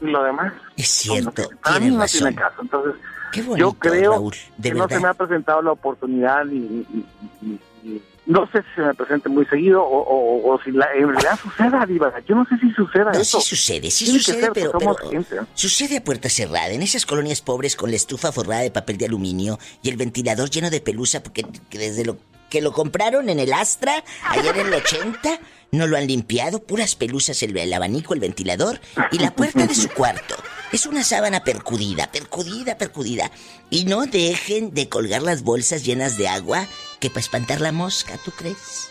lo 0.00 0.22
demás. 0.22 0.52
es 0.76 0.88
cierto, 0.88 1.42
no 1.64 1.78
tiene 1.78 1.96
razón. 1.98 2.34
caso. 2.34 2.62
Entonces, 2.62 2.94
Qué 3.32 3.42
bonito, 3.42 3.58
yo 3.68 3.72
creo 3.78 4.12
Raúl, 4.12 4.34
de 4.58 4.68
que 4.70 4.74
no 4.76 4.88
se 4.88 5.00
me 5.00 5.08
ha 5.08 5.14
presentado 5.14 5.60
la 5.62 5.72
oportunidad 5.72 6.46
y, 6.46 6.56
y- 6.56 7.06
y- 7.42 7.60
y- 7.84 8.02
no 8.26 8.48
sé 8.50 8.62
si 8.62 8.68
se 8.76 8.80
me 8.82 8.94
presente 8.94 9.28
muy 9.28 9.44
seguido 9.46 9.82
o, 9.82 9.98
o- 10.02 10.54
o 10.54 10.60
si 10.62 10.70
la, 10.72 10.86
en 10.94 11.08
realidad 11.08 11.38
suceda, 11.42 11.84
Diva. 11.86 12.12
Yo 12.26 12.34
no 12.34 12.46
sé 12.46 12.56
si 12.58 12.70
suceda 12.72 13.12
No, 13.12 13.20
eso. 13.20 13.40
sí 13.40 13.48
sucede, 13.56 13.90
sí 13.90 14.04
Tiene 14.06 14.20
sucede, 14.20 14.40
ser, 14.40 14.52
pero, 14.54 14.70
somos 14.72 14.96
pero 14.98 15.10
gente, 15.10 15.34
¿no? 15.36 15.46
sucede 15.54 15.98
a 15.98 16.04
puerta 16.04 16.28
cerrada, 16.28 16.68
en 16.70 16.82
esas 16.82 17.04
colonias 17.06 17.40
pobres 17.42 17.76
con 17.76 17.90
la 17.90 17.96
estufa 17.96 18.32
forrada 18.32 18.62
de 18.62 18.70
papel 18.70 18.96
de 18.96 19.06
aluminio 19.06 19.58
y 19.82 19.90
el 19.90 19.96
ventilador 19.96 20.48
lleno 20.50 20.70
de 20.70 20.80
pelusa 20.80 21.22
porque 21.22 21.44
que 21.68 21.78
desde 21.78 22.04
lo 22.04 22.16
que 22.50 22.60
lo 22.62 22.72
compraron 22.72 23.28
en 23.30 23.40
el 23.40 23.52
Astra, 23.52 24.04
ayer 24.28 24.56
en 24.58 24.68
el 24.68 24.74
80, 24.74 25.40
no 25.72 25.86
lo 25.88 25.96
han 25.96 26.06
limpiado, 26.06 26.62
puras 26.62 26.94
pelusas 26.94 27.42
el, 27.42 27.56
el 27.56 27.72
abanico, 27.72 28.14
el 28.14 28.20
ventilador 28.20 28.80
y 29.10 29.18
la 29.18 29.34
puerta 29.34 29.66
de 29.66 29.74
su 29.74 29.88
cuarto. 29.88 30.36
Es 30.72 30.86
una 30.86 31.04
sábana 31.04 31.44
percudida, 31.44 32.10
percudida, 32.10 32.76
percudida. 32.78 33.30
Y 33.70 33.84
no 33.84 34.06
dejen 34.06 34.74
de 34.74 34.88
colgar 34.88 35.22
las 35.22 35.42
bolsas 35.42 35.84
llenas 35.84 36.16
de 36.16 36.28
agua 36.28 36.66
que 37.00 37.10
para 37.10 37.20
espantar 37.20 37.60
la 37.60 37.72
mosca, 37.72 38.18
¿tú 38.24 38.30
crees? 38.32 38.88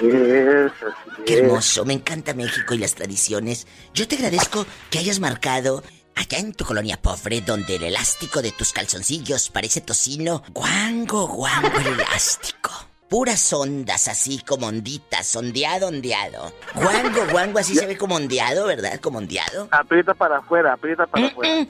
Es, 0.00 0.72
así 0.72 1.22
Qué 1.24 1.38
hermoso, 1.38 1.84
me 1.84 1.94
encanta 1.94 2.34
México 2.34 2.74
y 2.74 2.78
las 2.78 2.94
tradiciones. 2.94 3.66
Yo 3.94 4.06
te 4.06 4.16
agradezco 4.16 4.66
que 4.90 4.98
hayas 4.98 5.20
marcado 5.20 5.82
allá 6.14 6.38
en 6.38 6.52
tu 6.52 6.64
colonia 6.64 7.00
pobre 7.00 7.40
donde 7.40 7.76
el 7.76 7.84
elástico 7.84 8.42
de 8.42 8.52
tus 8.52 8.72
calzoncillos 8.72 9.50
parece 9.50 9.80
tocino. 9.80 10.42
Guango, 10.52 11.26
guango 11.28 11.78
el 11.78 12.00
elástico. 12.00 12.70
Puras 13.08 13.52
ondas 13.52 14.08
así 14.08 14.40
como 14.40 14.66
onditas, 14.66 15.36
ondeado, 15.36 15.86
ondeado. 15.86 16.52
Guango, 16.74 17.26
guango 17.30 17.58
así 17.60 17.76
se 17.76 17.86
ve 17.86 17.96
como 17.96 18.16
ondeado, 18.16 18.66
¿verdad? 18.66 18.98
Como 19.00 19.18
ondeado. 19.18 19.68
Aprieta 19.70 20.12
para 20.12 20.38
afuera, 20.38 20.72
aprieta 20.72 21.06
Mm, 21.06 21.10
para 21.10 21.26
afuera. 21.28 21.66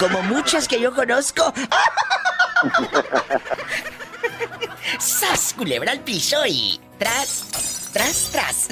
Como 0.00 0.22
muchas 0.22 0.66
que 0.66 0.80
yo 0.80 0.94
conozco. 0.94 1.52
¡Sas, 4.98 5.52
culebra 5.54 5.92
al 5.92 6.00
piso 6.00 6.38
y... 6.46 6.80
tras, 6.98 7.90
tras, 7.92 8.30
tras! 8.32 8.68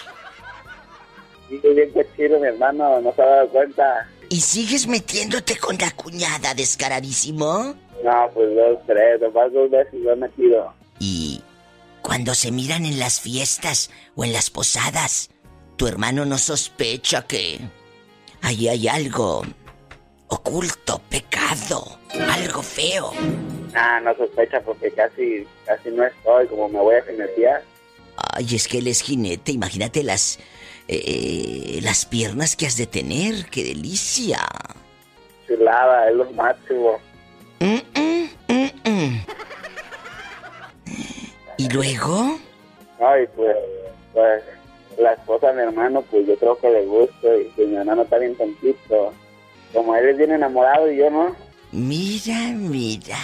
Sí, 1.48 1.60
bien 1.62 1.90
cochino, 1.92 2.38
mi 2.38 2.48
hermano, 2.48 3.00
no 3.00 3.14
se 3.14 3.22
ha 3.22 3.26
dado 3.26 3.48
cuenta. 3.48 4.08
¿Y 4.28 4.40
sigues 4.40 4.86
metiéndote 4.86 5.56
con 5.56 5.78
la 5.78 5.90
cuñada, 5.92 6.52
descaradísimo? 6.54 7.76
No, 8.04 8.30
pues 8.34 8.54
dos, 8.54 8.78
tres, 8.86 9.20
nomás 9.20 9.52
dos 9.52 9.70
veces 9.70 9.94
lo 9.94 10.12
he 10.12 10.16
metido. 10.16 10.72
Y 10.98 11.40
cuando 12.02 12.34
se 12.34 12.50
miran 12.50 12.84
en 12.86 12.98
las 12.98 13.20
fiestas 13.20 13.90
o 14.14 14.24
en 14.24 14.32
las 14.32 14.50
posadas, 14.50 15.30
tu 15.76 15.86
hermano 15.86 16.24
no 16.24 16.38
sospecha 16.38 17.26
que 17.26 17.60
ahí 18.42 18.68
hay 18.68 18.88
algo 18.88 19.42
oculto, 20.28 21.00
pecado, 21.08 21.98
algo 22.30 22.62
feo. 22.62 23.12
Ah, 23.74 24.00
no 24.02 24.14
sospecha 24.16 24.60
porque 24.60 24.90
casi, 24.92 25.46
casi 25.66 25.90
no 25.90 26.04
estoy, 26.04 26.46
como 26.46 26.68
me 26.68 26.80
voy 26.80 26.94
a 26.96 27.02
jinetear. 27.02 27.62
Ay, 28.16 28.54
es 28.54 28.68
que 28.68 28.78
él 28.78 28.86
es 28.86 29.02
jinete, 29.02 29.52
imagínate 29.52 30.02
las 30.02 30.38
eh, 30.88 31.80
las 31.82 32.06
piernas 32.06 32.54
que 32.54 32.66
has 32.66 32.76
de 32.76 32.86
tener, 32.86 33.46
qué 33.46 33.64
delicia. 33.64 34.38
Chulada, 35.46 36.08
es 36.08 36.14
lo 36.14 36.30
máximo. 36.32 36.98
Mm, 37.60 37.80
mm, 38.48 38.90
mm. 38.90 39.26
¿Y 41.58 41.68
luego? 41.70 42.38
Ay, 43.00 43.26
pues, 43.34 43.56
pues, 44.12 44.42
la 44.98 45.12
esposa 45.12 45.48
de 45.48 45.54
mi 45.54 45.62
hermano, 45.62 46.02
pues 46.02 46.26
yo 46.26 46.36
creo 46.36 46.58
que 46.58 46.70
le 46.70 46.84
gusta 46.86 47.36
y 47.36 47.50
que 47.50 47.66
mi 47.66 47.76
hermano 47.76 48.02
está 48.02 48.18
bien 48.18 48.36
tontito. 48.36 49.12
Como 49.72 49.94
él 49.96 50.08
es 50.08 50.16
bien 50.16 50.32
enamorado 50.32 50.90
y 50.90 50.98
yo 50.98 51.10
no. 51.10 51.34
Mira, 51.72 52.52
mira. 52.52 53.18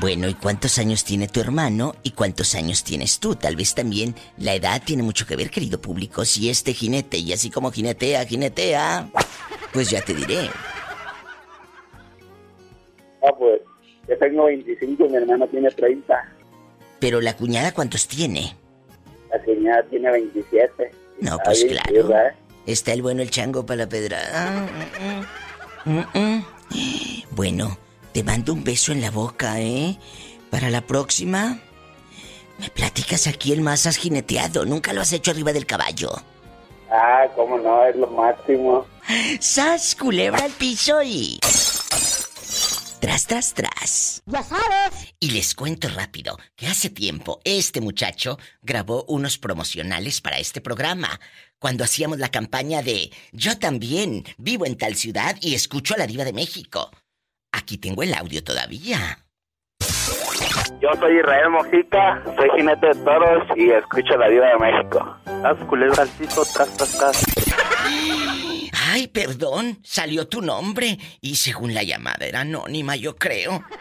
Bueno, 0.00 0.28
¿y 0.28 0.34
cuántos 0.34 0.78
años 0.78 1.04
tiene 1.04 1.28
tu 1.28 1.40
hermano 1.40 1.94
y 2.02 2.12
cuántos 2.12 2.54
años 2.54 2.84
tienes 2.84 3.18
tú? 3.18 3.34
Tal 3.34 3.54
vez 3.54 3.74
también 3.74 4.14
la 4.38 4.54
edad 4.54 4.80
tiene 4.82 5.02
mucho 5.02 5.26
que 5.26 5.36
ver, 5.36 5.50
querido 5.50 5.78
público. 5.78 6.24
Si 6.24 6.48
este 6.48 6.72
jinete 6.72 7.18
y 7.18 7.34
así 7.34 7.50
como 7.50 7.70
jinetea, 7.70 8.24
jinetea, 8.24 9.10
pues 9.74 9.90
ya 9.90 10.00
te 10.00 10.14
diré. 10.14 10.48
Ah, 13.22 13.32
pues, 13.38 13.60
yo 14.08 14.18
tengo 14.18 14.44
25 14.44 15.04
y 15.04 15.08
mi 15.08 15.16
hermano 15.16 15.46
tiene 15.48 15.70
30. 15.70 16.32
Pero 16.98 17.20
la 17.20 17.36
cuñada, 17.36 17.72
¿cuántos 17.72 18.06
tiene? 18.08 18.56
La 19.30 19.42
cuñada 19.42 19.82
tiene 19.84 20.10
27. 20.10 20.90
No, 21.20 21.38
pues 21.44 21.64
claro. 21.64 22.08
Está 22.66 22.92
el 22.92 23.02
bueno 23.02 23.22
el 23.22 23.30
chango 23.30 23.64
para 23.64 23.84
la 23.84 23.88
pedrada. 23.88 24.68
Mm, 25.84 25.90
mm, 25.90 26.04
mm, 26.14 26.44
bueno, 27.30 27.78
te 28.12 28.22
mando 28.22 28.52
un 28.52 28.64
beso 28.64 28.92
en 28.92 29.00
la 29.00 29.10
boca, 29.10 29.60
¿eh? 29.60 29.98
Para 30.50 30.68
la 30.70 30.82
próxima, 30.82 31.60
me 32.58 32.68
platicas 32.70 33.26
aquí 33.26 33.52
el 33.52 33.60
más 33.60 33.86
has 33.86 33.96
jineteado. 33.96 34.64
Nunca 34.64 34.92
lo 34.92 35.00
has 35.00 35.12
hecho 35.12 35.30
arriba 35.30 35.52
del 35.52 35.66
caballo. 35.66 36.10
Ah, 36.90 37.26
cómo 37.36 37.58
no, 37.58 37.84
es 37.84 37.96
lo 37.96 38.08
máximo. 38.08 38.84
¡Sas, 39.40 39.94
culebra 39.94 40.44
al 40.44 40.50
piso 40.50 41.02
y... 41.02 41.38
Tras, 43.00 43.26
tras, 43.26 43.54
tras. 43.54 44.22
Ya 44.26 44.42
sabes. 44.42 45.14
Y 45.18 45.30
les 45.30 45.54
cuento 45.54 45.88
rápido 45.88 46.36
que 46.54 46.66
hace 46.66 46.90
tiempo 46.90 47.40
este 47.44 47.80
muchacho 47.80 48.38
grabó 48.60 49.04
unos 49.08 49.38
promocionales 49.38 50.20
para 50.20 50.38
este 50.38 50.60
programa. 50.60 51.18
Cuando 51.58 51.84
hacíamos 51.84 52.18
la 52.18 52.30
campaña 52.30 52.82
de 52.82 53.10
Yo 53.32 53.58
también 53.58 54.24
vivo 54.36 54.66
en 54.66 54.76
tal 54.76 54.96
ciudad 54.96 55.36
y 55.40 55.54
escucho 55.54 55.94
a 55.94 55.98
la 55.98 56.06
diva 56.06 56.24
de 56.24 56.34
México. 56.34 56.90
Aquí 57.52 57.78
tengo 57.78 58.02
el 58.02 58.12
audio 58.12 58.44
todavía. 58.44 59.18
Yo 60.80 60.88
soy 60.98 61.18
Israel 61.18 61.50
Mojica, 61.50 62.22
soy 62.36 62.48
jinete 62.56 62.86
de 62.86 62.94
toros 62.96 63.44
y 63.56 63.70
escucho 63.70 64.16
la 64.16 64.28
diva 64.28 64.46
de 64.46 64.58
México. 64.58 65.16
Haz 65.44 65.56
culebra 65.68 66.02
al 66.02 66.10
tras, 66.10 66.76
tras, 66.76 66.98
tras. 66.98 67.59
Ay, 68.92 69.06
perdón, 69.06 69.78
salió 69.84 70.26
tu 70.26 70.42
nombre 70.42 70.98
y 71.20 71.36
según 71.36 71.74
la 71.74 71.84
llamada 71.84 72.26
era 72.26 72.40
anónima, 72.40 72.96
yo 72.96 73.14
creo. 73.16 73.62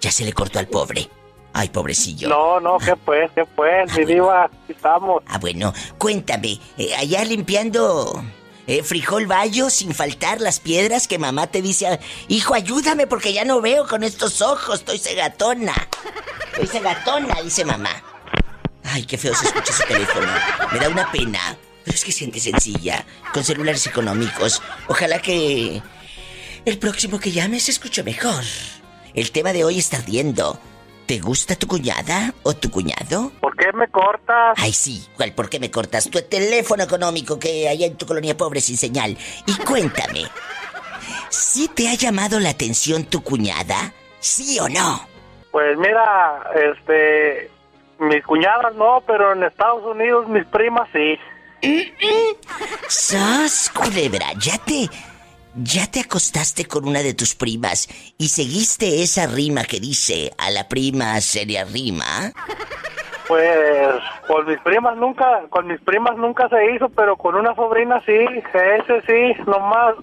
Ya 0.00 0.12
se 0.12 0.24
le 0.24 0.32
cortó 0.32 0.60
al 0.60 0.68
pobre. 0.68 1.08
Ay, 1.52 1.70
pobrecillo. 1.70 2.28
No, 2.28 2.60
no, 2.60 2.78
¿qué 2.78 2.94
pues? 2.94 3.32
¿Qué 3.34 3.44
pues? 3.44 3.92
Mi 3.98 4.04
diva, 4.04 4.44
aquí 4.44 4.54
estamos. 4.72 5.24
Ah, 5.26 5.38
bueno, 5.38 5.74
cuéntame, 5.98 6.60
eh, 6.78 6.94
allá 6.94 7.24
limpiando 7.24 8.22
eh, 8.68 8.84
frijol 8.84 9.26
bayo 9.26 9.68
sin 9.68 9.92
faltar 9.92 10.40
las 10.40 10.60
piedras 10.60 11.08
que 11.08 11.18
mamá 11.18 11.48
te 11.48 11.60
dice, 11.60 11.98
hijo, 12.28 12.54
ayúdame 12.54 13.08
porque 13.08 13.32
ya 13.32 13.44
no 13.44 13.60
veo 13.60 13.88
con 13.88 14.04
estos 14.04 14.40
ojos, 14.40 14.76
estoy 14.76 14.98
cegatona. 14.98 15.74
Estoy 16.52 16.68
cegatona, 16.68 17.42
dice 17.42 17.64
mamá. 17.64 17.90
Ay, 18.90 19.04
qué 19.04 19.18
feo 19.18 19.34
se 19.34 19.46
escucha 19.46 19.72
su 19.72 19.84
teléfono. 19.84 20.26
Me 20.72 20.78
da 20.78 20.88
una 20.88 21.10
pena. 21.10 21.56
Pero 21.84 21.94
es 21.94 22.04
que 22.04 22.12
siente 22.12 22.40
sencilla, 22.40 23.04
con 23.32 23.44
celulares 23.44 23.86
económicos. 23.86 24.62
Ojalá 24.88 25.20
que 25.20 25.80
el 26.64 26.78
próximo 26.78 27.18
que 27.18 27.30
llame 27.30 27.60
se 27.60 27.70
escuche 27.70 28.02
mejor. 28.02 28.44
El 29.14 29.30
tema 29.30 29.52
de 29.52 29.64
hoy 29.64 29.78
está 29.78 29.96
ardiendo. 29.98 30.60
¿Te 31.06 31.18
gusta 31.18 31.54
tu 31.54 31.66
cuñada 31.66 32.34
o 32.42 32.54
tu 32.54 32.70
cuñado? 32.70 33.32
¿Por 33.40 33.56
qué 33.56 33.72
me 33.72 33.88
cortas? 33.88 34.54
Ay, 34.58 34.74
sí. 34.74 35.06
¿Cuál? 35.16 35.32
¿Por 35.32 35.48
qué 35.48 35.58
me 35.58 35.70
cortas 35.70 36.10
tu 36.10 36.20
teléfono 36.20 36.82
económico 36.82 37.38
que 37.38 37.66
hay 37.66 37.84
en 37.84 37.96
tu 37.96 38.04
colonia 38.04 38.36
pobre 38.36 38.60
sin 38.60 38.76
señal? 38.76 39.16
Y 39.46 39.56
cuéntame, 39.64 40.24
¿sí 41.30 41.68
te 41.68 41.88
ha 41.88 41.94
llamado 41.94 42.38
la 42.38 42.50
atención 42.50 43.04
tu 43.04 43.22
cuñada? 43.22 43.94
¿Sí 44.20 44.58
o 44.60 44.68
no? 44.68 45.08
Pues 45.50 45.78
mira, 45.78 46.42
este, 46.54 47.50
mis 47.98 48.24
cuñadas 48.24 48.74
no, 48.74 49.02
pero 49.06 49.32
en 49.32 49.42
Estados 49.42 49.84
Unidos 49.84 50.28
mis 50.28 50.44
primas 50.46 50.88
sí. 50.92 51.18
¡Sas, 52.88 53.70
culebra! 53.70 54.26
¿Ya 54.38 54.58
te... 54.58 54.88
¿Ya 55.60 55.90
te 55.90 56.00
acostaste 56.00 56.66
con 56.66 56.86
una 56.86 57.00
de 57.02 57.14
tus 57.14 57.34
primas 57.34 57.88
y 58.16 58.28
seguiste 58.28 59.02
esa 59.02 59.26
rima 59.26 59.64
que 59.64 59.80
dice 59.80 60.30
a 60.38 60.50
la 60.50 60.68
prima 60.68 61.20
se 61.20 61.46
le 61.46 61.58
arrima? 61.58 62.32
Pues 63.26 64.00
con 64.26 64.46
mis 64.46 64.58
primas 64.60 64.96
nunca, 64.96 65.42
con 65.50 65.66
mis 65.66 65.80
primas 65.80 66.16
nunca 66.16 66.48
se 66.48 66.74
hizo, 66.74 66.88
pero 66.90 67.16
con 67.16 67.34
una 67.34 67.54
sobrina 67.56 68.00
sí, 68.06 68.12
ese 68.12 69.02
sí, 69.06 69.42
nomás. 69.46 69.96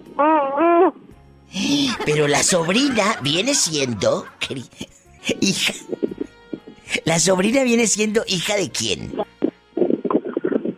Pero 2.05 2.27
la 2.27 2.43
sobrina 2.43 3.17
viene 3.21 3.53
siendo 3.55 4.25
hija. 5.39 5.73
La 7.03 7.19
sobrina 7.19 7.63
viene 7.63 7.87
siendo 7.87 8.23
hija 8.27 8.55
de 8.55 8.69
quién? 8.71 9.13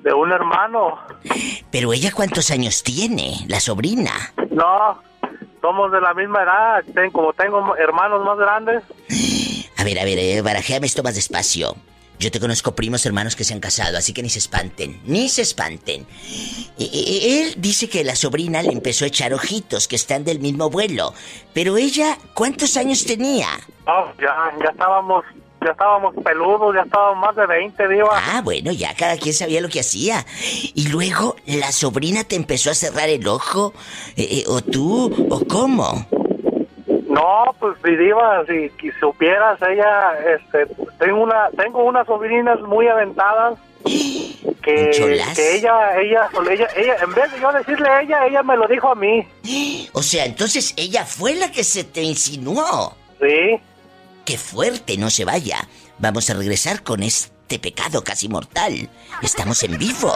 De 0.04 0.14
un 0.14 0.32
hermano. 0.32 0.98
Pero 1.72 1.94
ella 1.94 2.12
cuántos 2.14 2.50
años 2.52 2.84
tiene, 2.84 3.46
la 3.48 3.60
sobrina. 3.60 4.34
No, 4.52 5.02
somos 5.62 5.92
de 5.92 6.00
la 6.02 6.14
misma 6.14 6.44
edad, 6.44 6.84
ten- 6.94 7.12
como 7.12 7.34
tengo 7.34 7.76
hermanos 7.76 8.24
más 8.26 8.38
grandes. 8.38 8.84
A 9.78 9.84
ver, 9.84 10.00
a 10.00 10.06
ver, 10.06 10.18
eh, 10.20 10.42
barajéame 10.42 10.88
esto 10.88 11.04
más 11.04 11.16
despacio. 11.16 11.76
Yo 12.20 12.32
te 12.32 12.40
conozco 12.40 12.74
primos 12.74 13.06
hermanos 13.06 13.36
que 13.36 13.44
se 13.44 13.54
han 13.54 13.60
casado, 13.60 13.96
así 13.98 14.12
que 14.12 14.24
ni 14.24 14.30
se 14.30 14.40
espanten, 14.40 15.00
ni 15.06 15.30
se 15.30 15.44
espanten. 15.44 16.08
E- 16.80 16.84
e- 16.92 17.42
Él 17.44 17.54
dice 17.58 17.90
que 17.90 18.04
la 18.04 18.16
sobrina 18.16 18.64
le 18.64 18.72
empezó 18.72 19.06
a 19.06 19.10
echar 19.10 19.34
ojitos, 19.36 19.88
que 19.88 19.98
están 19.98 20.24
del 20.24 20.40
mismo 20.40 20.72
vuelo. 20.72 21.14
Pero 21.54 21.78
ella, 21.78 22.18
¿cuántos 22.34 22.76
años 22.76 23.06
tenía? 23.06 23.50
No, 23.86 24.06
ya, 24.20 24.34
ya 24.64 24.72
estábamos, 24.72 25.26
ya 25.64 25.72
estábamos 25.72 26.14
peludos, 26.24 26.76
ya 26.76 26.82
estábamos 26.82 27.20
más 27.20 27.36
de 27.36 27.46
20, 27.46 27.88
diva. 27.88 28.10
Ah, 28.14 28.42
bueno, 28.44 28.72
ya 28.72 28.94
cada 28.96 29.18
quien 29.18 29.34
sabía 29.34 29.62
lo 29.62 29.70
que 29.70 29.80
hacía. 29.80 30.26
Y 30.74 30.90
luego, 30.90 31.36
¿la 31.46 31.72
sobrina 31.72 32.24
te 32.24 32.36
empezó 32.36 32.72
a 32.72 32.74
cerrar 32.74 33.10
el 33.10 33.28
ojo? 33.28 33.74
Eh, 34.16 34.28
eh, 34.40 34.44
¿O 34.48 34.62
tú? 34.62 35.28
¿O 35.30 35.42
cómo? 35.48 36.06
No, 37.10 37.56
pues 37.60 37.76
mi 37.84 37.96
diva, 37.96 38.46
si, 38.46 38.70
si 38.80 38.92
supieras, 39.00 39.60
ella, 39.62 40.14
este, 40.36 40.68
tengo 41.00 41.24
una, 41.24 41.50
tengo 41.58 41.84
unas 41.84 42.06
sobrinas 42.06 42.62
muy 42.62 42.88
aventadas 42.88 43.58
que, 43.84 44.92
que 44.92 45.56
ella, 45.56 46.00
ella, 46.00 46.30
ella, 46.50 46.68
ella, 46.76 46.96
en 47.02 47.14
vez 47.14 47.32
de 47.32 47.40
yo 47.40 47.52
decirle 47.52 47.90
a 47.90 48.02
ella, 48.02 48.28
ella 48.28 48.44
me 48.44 48.56
lo 48.56 48.68
dijo 48.68 48.90
a 48.90 48.96
mí. 48.96 49.28
O 49.94 50.04
sea, 50.04 50.26
entonces 50.26 50.76
ella 50.78 51.06
fue 51.06 51.34
la 51.34 51.52
que 51.52 51.64
se 51.64 51.84
te 51.84 52.04
insinuó. 52.04 52.96
Sí. 53.20 53.60
¡Qué 54.28 54.38
fuerte! 54.38 54.98
No 54.98 55.10
se 55.10 55.24
vaya. 55.24 55.70
Vamos 56.00 56.30
a 56.30 56.34
regresar 56.34 56.84
con 56.84 57.02
este 57.02 57.60
pecado 57.60 58.04
casi 58.04 58.28
mortal. 58.28 58.90
Estamos 59.22 59.64
en 59.64 59.78
vivo. 59.78 60.14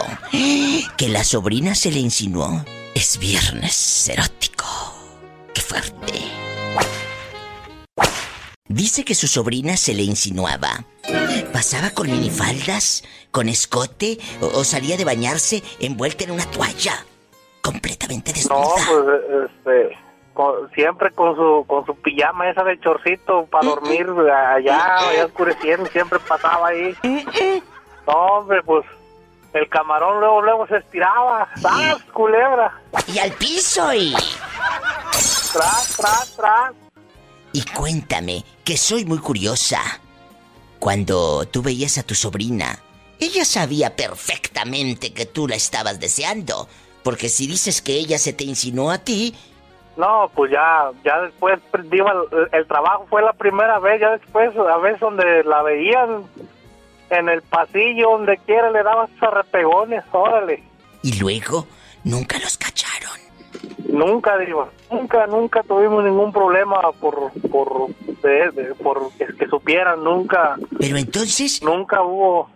Que 0.97 1.07
la 1.07 1.23
sobrina 1.23 1.75
se 1.75 1.91
le 1.91 1.99
insinuó. 1.99 2.65
Es 2.93 3.17
viernes 3.17 4.09
erótico. 4.09 4.65
¡Qué 5.53 5.61
fuerte! 5.61 6.13
Dice 8.67 9.05
que 9.05 9.15
su 9.15 9.27
sobrina 9.29 9.77
se 9.77 9.93
le 9.93 10.03
insinuaba. 10.03 10.83
Pasaba 11.53 11.91
con 11.91 12.11
minifaldas, 12.11 13.03
con 13.31 13.47
escote 13.47 14.19
o, 14.41 14.47
o 14.47 14.63
salía 14.65 14.97
de 14.97 15.05
bañarse 15.05 15.63
envuelta 15.79 16.25
en 16.25 16.31
una 16.31 16.45
toalla. 16.51 17.05
Completamente 17.61 18.33
No, 18.49 18.75
desnuda. 18.75 18.87
pues, 18.89 19.49
este, 19.55 19.97
con- 20.33 20.69
siempre 20.71 21.11
con 21.11 21.35
su, 21.35 21.65
con 21.67 21.85
su 21.85 21.95
pijama 21.95 22.49
esa 22.49 22.63
de 22.63 22.79
chorcito 22.79 23.45
para 23.45 23.67
dormir 23.67 24.07
allá, 24.09 24.97
allá 24.97 25.25
oscureciendo, 25.25 25.89
siempre 25.89 26.19
pasaba 26.19 26.69
ahí. 26.69 26.95
No, 28.07 28.13
hombre, 28.13 28.61
pues, 28.63 28.85
el 29.53 29.67
camarón 29.69 30.19
luego, 30.19 30.41
luego 30.41 30.67
se 30.67 30.77
estiraba. 30.77 31.47
¡Sas, 31.61 32.01
culebra! 32.13 32.81
Y 33.07 33.19
al 33.19 33.31
piso 33.31 33.93
y... 33.93 34.13
Tras, 35.53 35.95
tras, 35.97 36.35
tras. 36.35 36.73
Y 37.53 37.63
cuéntame, 37.63 38.45
que 38.63 38.77
soy 38.77 39.05
muy 39.05 39.19
curiosa. 39.19 39.81
Cuando 40.79 41.45
tú 41.45 41.61
veías 41.61 41.97
a 41.97 42.03
tu 42.03 42.15
sobrina, 42.15 42.79
ella 43.19 43.45
sabía 43.45 43.95
perfectamente 43.95 45.13
que 45.13 45.25
tú 45.25 45.47
la 45.47 45.55
estabas 45.55 45.99
deseando. 45.99 46.67
Porque 47.03 47.29
si 47.29 47.47
dices 47.47 47.81
que 47.81 47.93
ella 47.93 48.17
se 48.17 48.31
te 48.33 48.45
insinuó 48.45 48.89
a 48.91 48.99
ti, 48.99 49.35
No, 50.01 50.31
pues 50.33 50.51
ya, 50.51 50.89
ya 51.05 51.21
después, 51.21 51.59
digo, 51.91 52.07
el, 52.31 52.49
el 52.59 52.65
trabajo 52.67 53.05
fue 53.07 53.21
la 53.21 53.33
primera 53.33 53.77
vez, 53.77 54.01
ya 54.01 54.09
después, 54.17 54.49
a 54.57 54.77
veces 54.77 54.99
donde 54.99 55.43
la 55.43 55.61
veían 55.61 56.23
en 57.11 57.29
el 57.29 57.43
pasillo, 57.43 58.09
donde 58.17 58.37
quiera, 58.39 58.71
le 58.71 58.81
daban 58.81 59.07
sus 59.13 59.21
arrepegones, 59.21 60.03
órale. 60.11 60.63
y 61.03 61.19
luego 61.19 61.67
nunca 62.03 62.39
los 62.39 62.57
cacharon. 62.57 63.11
Nunca, 63.89 64.37
digo, 64.39 64.69
nunca, 64.89 65.27
nunca 65.27 65.61
tuvimos 65.61 66.03
ningún 66.03 66.31
problema 66.31 66.81
por, 66.99 67.31
por, 67.51 67.87
de, 68.23 68.49
de- 68.51 68.73
por 68.75 69.11
que, 69.19 69.27
que 69.37 69.47
supieran, 69.47 70.03
nunca, 70.03 70.55
Pero 70.79 70.97
entonces 70.97 71.61
nunca 71.61 72.01
hubo, 72.01 72.49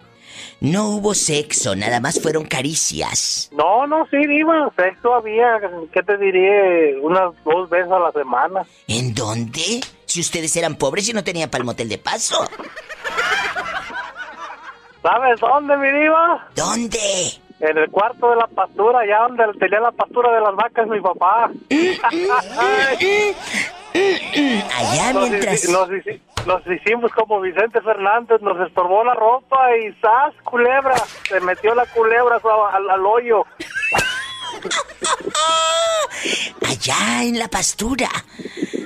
no 0.61 0.89
hubo 0.89 1.13
sexo, 1.13 1.75
nada 1.75 1.99
más 1.99 2.21
fueron 2.21 2.45
caricias. 2.45 3.49
no, 3.53 3.87
no, 3.87 4.05
sí, 4.09 4.17
diva, 4.17 4.71
sexo 4.75 5.15
había, 5.15 5.59
¿qué 5.91 6.01
te 6.03 6.17
diré? 6.17 6.97
Unas 6.99 7.31
dos 7.43 7.69
veces 7.69 7.91
a 7.91 7.99
la 7.99 8.11
semana. 8.11 8.65
¿En 8.87 9.13
dónde? 9.13 9.81
Si 10.05 10.21
ustedes 10.21 10.55
eran 10.55 10.75
pobres 10.75 11.09
y 11.09 11.13
no 11.13 11.23
tenían 11.23 11.49
para 11.49 11.61
el 11.61 11.65
motel 11.65 11.89
de 11.89 11.97
paso. 11.97 12.47
¿Sabes 15.01 15.39
dónde, 15.39 15.77
mi 15.77 15.91
diva? 15.91 16.47
¿Dónde? 16.55 16.99
En 17.59 17.77
el 17.77 17.89
cuarto 17.89 18.31
de 18.31 18.37
la 18.37 18.47
pastura, 18.47 18.99
allá 18.99 19.19
donde 19.27 19.59
tenía 19.59 19.79
la 19.79 19.91
pastura 19.91 20.33
de 20.33 20.41
las 20.41 20.55
vacas 20.55 20.87
mi 20.87 20.99
papá. 20.99 21.51
Allá 24.75 25.13
mientras... 25.13 25.69
Nos, 26.45 26.61
hicimos 26.67 27.11
como 27.13 27.41
Vicente 27.41 27.81
Fernández, 27.81 28.39
nos 28.41 28.59
estorbó 28.67 29.03
la 29.03 29.15
ropa 29.15 29.75
y 29.77 29.91
¡zas! 29.99 30.35
Culebra. 30.43 30.93
Se 31.27 31.39
metió 31.39 31.73
la 31.73 31.87
culebra 31.87 32.39
al, 32.71 33.05
hoyo. 33.05 33.41
Allá 36.61 37.23
en 37.23 37.39
la 37.39 37.47
pastura, 37.47 38.09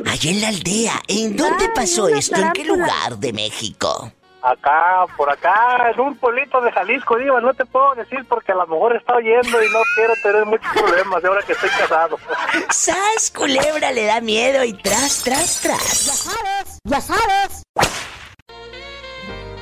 allá 0.06 0.32
en 0.32 0.42
la 0.42 0.48
aldea. 0.50 1.02
¿En 1.08 1.36
dónde 1.36 1.70
pasó 1.76 2.08
esto? 2.08 2.40
¿En 2.40 2.52
qué 2.54 2.64
lugar 2.64 3.18
de 3.18 3.34
México? 3.34 4.14
Acá, 4.42 5.06
por 5.18 5.30
acá, 5.30 5.92
en 5.94 6.00
un 6.00 6.16
pueblito 6.16 6.62
de 6.62 6.72
Jalisco, 6.72 7.18
digo, 7.18 7.42
no 7.42 7.54
te 7.54 7.66
puedo 7.66 7.94
decir 7.96 8.26
porque 8.30 8.54
a 8.54 8.56
lo 8.56 8.68
mejor 8.68 8.96
está 8.96 9.16
oyendo 9.16 9.62
y 9.62 9.70
no 9.70 9.80
quiero 9.96 10.14
tener 10.24 10.46
muchos 10.46 10.72
problemas 10.72 11.22
de 11.22 11.28
ahora 11.28 11.42
que 11.46 11.52
estoy 11.52 11.70
casado. 11.72 12.18
¡Sas, 12.70 13.32
culebra! 13.36 13.92
Le 13.92 14.06
da 14.06 14.22
miedo 14.22 14.64
y 14.64 14.74
tras, 14.74 15.24
tras, 15.24 15.60
tras. 15.62 16.06
Ya 16.06 16.14
sabes, 16.14 16.80
ya 16.86 17.02
sabes. 17.02 17.64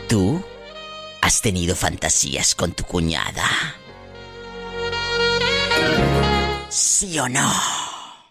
¿Tú 0.07 0.43
has 1.23 1.41
tenido 1.41 1.75
fantasías 1.75 2.53
con 2.53 2.73
tu 2.73 2.83
cuñada? 2.83 3.47
¿Sí 6.69 7.17
o 7.17 7.27
no? 7.27 7.49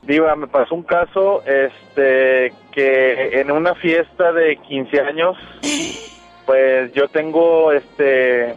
Diva, 0.02 0.36
me 0.36 0.46
pasó 0.46 0.76
un 0.76 0.84
caso, 0.84 1.42
este, 1.44 2.52
que 2.70 3.40
en 3.40 3.50
una 3.50 3.74
fiesta 3.74 4.32
de 4.32 4.56
15 4.56 5.00
años 5.00 5.36
Pues 6.46 6.92
yo 6.94 7.08
tengo, 7.08 7.72
este, 7.72 8.54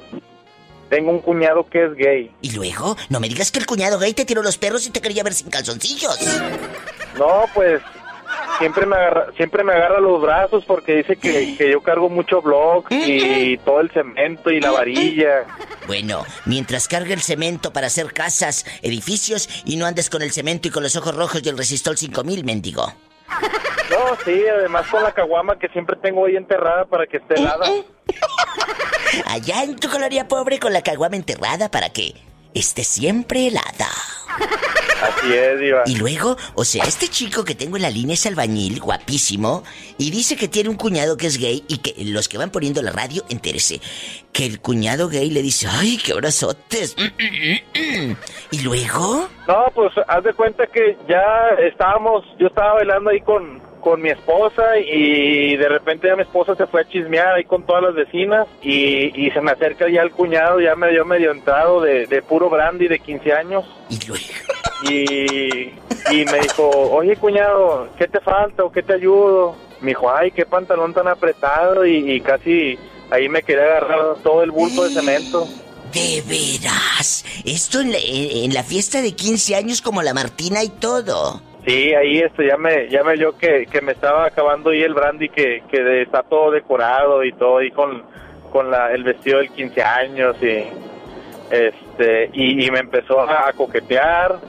tengo 0.90 1.12
un 1.12 1.20
cuñado 1.20 1.68
que 1.68 1.86
es 1.86 1.94
gay. 1.96 2.32
¿Y 2.42 2.52
luego? 2.52 2.96
No 3.10 3.20
me 3.20 3.28
digas 3.28 3.52
que 3.52 3.60
el 3.60 3.66
cuñado 3.66 4.00
gay 4.00 4.14
te 4.14 4.26
tiró 4.26 4.42
los 4.42 4.58
perros 4.58 4.86
y 4.88 4.92
te 4.92 5.02
quería 5.02 5.24
ver 5.24 5.34
sin 5.34 5.50
calzoncillos. 5.50 6.20
No, 7.18 7.46
pues 7.54 7.82
siempre 8.60 8.86
me 8.86 8.96
agarra, 8.96 9.28
siempre 9.36 9.64
me 9.64 9.74
agarra 9.74 10.00
los 10.00 10.22
brazos 10.22 10.64
porque 10.66 10.98
dice 10.98 11.16
que, 11.16 11.56
que 11.58 11.72
yo 11.72 11.82
cargo 11.82 12.10
mucho 12.10 12.42
blog 12.42 12.86
y 12.92 13.58
todo 13.66 13.82
el 13.82 13.90
cemento 13.92 14.52
y 14.52 14.60
la 14.60 14.72
varilla. 14.72 15.46
Bueno, 15.88 16.26
mientras 16.46 16.88
cargue 16.88 17.14
el 17.14 17.22
cemento 17.22 17.74
para 17.74 17.88
hacer 17.88 18.14
casas, 18.14 18.66
edificios 18.82 19.50
y 19.66 19.78
no 19.78 19.86
andes 19.86 20.10
con 20.10 20.22
el 20.22 20.32
cemento 20.32 20.68
y 20.68 20.72
con 20.72 20.84
los 20.84 20.96
ojos 20.96 21.16
rojos 21.16 21.42
y 21.44 21.50
el 21.50 21.58
resistol 21.58 21.98
5000, 21.98 22.44
mendigo. 22.46 22.94
No, 23.90 24.16
sí, 24.24 24.44
además 24.48 24.86
con 24.88 25.02
la 25.02 25.12
caguama 25.12 25.58
que 25.58 25.68
siempre 25.70 25.96
tengo 25.96 26.26
ahí 26.26 26.36
enterrada 26.36 26.86
para 26.86 27.08
que 27.08 27.18
esté 27.18 27.40
helada. 27.40 27.66
Allá 29.26 29.64
en 29.64 29.76
tu 29.76 29.90
colonia 29.90 30.28
pobre 30.28 30.60
con 30.60 30.72
la 30.74 30.84
caguama 30.84 31.16
enterrada 31.16 31.72
para 31.72 31.90
que 31.90 32.14
esté 32.54 32.84
siempre 32.84 33.48
helada. 33.48 33.90
Así 35.02 35.34
es, 35.34 35.60
Diva. 35.60 35.84
Y 35.86 35.96
luego, 35.96 36.36
o 36.56 36.66
sea, 36.66 36.84
este 36.86 37.08
chico 37.08 37.44
que 37.44 37.56
tengo 37.56 37.78
en 37.78 37.84
la 37.84 37.90
línea 37.90 38.14
es 38.14 38.26
albañil, 38.26 38.80
guapísimo, 38.80 39.64
y 39.98 40.12
dice 40.12 40.36
que 40.36 40.48
tiene 40.48 40.70
un 40.70 40.76
cuñado 40.76 41.18
que 41.18 41.28
es 41.28 41.38
gay 41.38 41.64
y 41.68 41.78
que 41.78 41.94
los 42.06 42.28
que 42.28 42.38
van 42.38 42.52
poniendo 42.52 42.82
la 42.82 42.92
radio, 42.92 43.24
entérese, 43.30 43.80
que 44.34 44.46
el 44.46 44.60
cuñado 44.60 45.08
gay 45.08 45.30
le 45.30 45.42
dice, 45.42 45.68
ay, 45.70 46.00
qué 46.04 46.14
brazotes. 46.14 46.96
¿Y 48.52 48.62
luego? 48.62 49.28
No, 49.48 49.66
pues 49.74 49.92
haz 50.08 50.24
de 50.24 50.34
cuenta 50.34 50.66
que 50.68 50.98
ya 51.08 51.24
estábamos, 51.66 52.26
yo 52.38 52.48
estaba 52.48 52.74
bailando 52.74 53.10
ahí 53.10 53.22
con, 53.22 53.62
con 53.90 54.04
mi 54.04 54.10
esposa 54.10 54.78
y 54.78 55.58
de 55.58 55.68
repente 55.68 56.08
ya 56.08 56.16
mi 56.16 56.22
esposa 56.22 56.54
se 56.56 56.68
fue 56.68 56.82
a 56.82 56.88
chismear 56.88 57.34
ahí 57.34 57.44
con 57.44 57.64
todas 57.64 57.82
las 57.82 57.96
vecinas 57.96 58.46
y, 58.62 59.26
y 59.26 59.32
se 59.32 59.42
me 59.42 59.50
acerca 59.50 59.90
ya 59.90 60.04
el 60.04 60.12
cuñado, 60.12 60.60
ya 60.60 60.76
me 60.76 60.92
dio 60.92 61.06
medio 61.06 61.32
entrado 61.32 61.82
de, 61.82 62.06
de 62.06 62.22
puro 62.22 62.52
brandy 62.52 62.88
de 62.88 63.00
15 63.00 63.34
años. 63.34 63.66
Y 63.90 64.08
luego... 64.08 64.24
Y, 64.84 65.74
y 66.12 66.26
me 66.26 66.40
dijo, 66.40 66.70
oye 66.70 67.16
cuñado, 67.18 67.90
¿qué 67.98 68.08
te 68.08 68.20
falta 68.20 68.64
o 68.64 68.72
qué 68.72 68.84
te 68.84 68.94
ayudo? 68.94 69.56
Me 69.82 69.90
dijo, 69.90 70.14
ay, 70.14 70.30
qué 70.30 70.46
pantalón 70.46 70.94
tan 70.94 71.08
apretado 71.08 71.84
y, 71.84 72.22
casi 72.22 72.78
ahí 73.10 73.28
me 73.28 73.42
quería 73.42 73.64
agarrar 73.64 74.18
todo 74.22 74.44
el 74.44 74.52
bulto 74.52 74.84
de 74.84 74.94
cemento. 74.94 75.48
De 75.92 76.24
veras, 76.28 77.26
esto 77.44 77.82
en 77.82 77.92
la, 77.92 77.98
en 77.98 78.54
la 78.54 78.64
fiesta 78.64 79.02
de 79.02 79.14
15 79.14 79.56
años 79.56 79.82
como 79.82 80.04
la 80.04 80.14
Martina 80.14 80.64
y 80.64 80.70
todo. 80.70 81.42
Sí, 81.70 81.94
ahí 81.94 82.18
esto 82.18 82.42
ya 82.42 82.58
me, 82.58 82.90
ya 82.90 83.04
me 83.04 83.14
dio 83.14 83.38
que, 83.38 83.68
que 83.68 83.80
me 83.82 83.92
estaba 83.92 84.26
acabando 84.26 84.72
ahí 84.72 84.82
el 84.82 84.96
brandy 84.96 85.30
que, 85.30 85.62
que 85.70 86.02
está 86.02 86.24
todo 86.24 86.50
decorado 86.50 87.24
y 87.24 87.32
todo 87.32 87.62
y 87.62 87.70
con, 87.70 88.02
con 88.52 88.72
la, 88.72 88.92
el 88.92 89.04
vestido 89.04 89.38
del 89.38 89.52
15 89.52 89.84
años 89.84 90.36
y 90.42 90.64
este 91.52 92.32
y, 92.34 92.72
me 92.72 92.80
empezó 92.80 93.22
a, 93.22 93.54
coquetear 93.54 94.40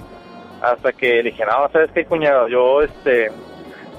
hasta 0.62 0.94
que 0.94 1.22
le 1.22 1.30
dije, 1.33 1.44
no, 1.44 1.68
¿sabes 1.70 1.90
qué, 1.92 2.06
cuñado? 2.06 2.48
Yo, 2.48 2.80
este, 2.80 3.30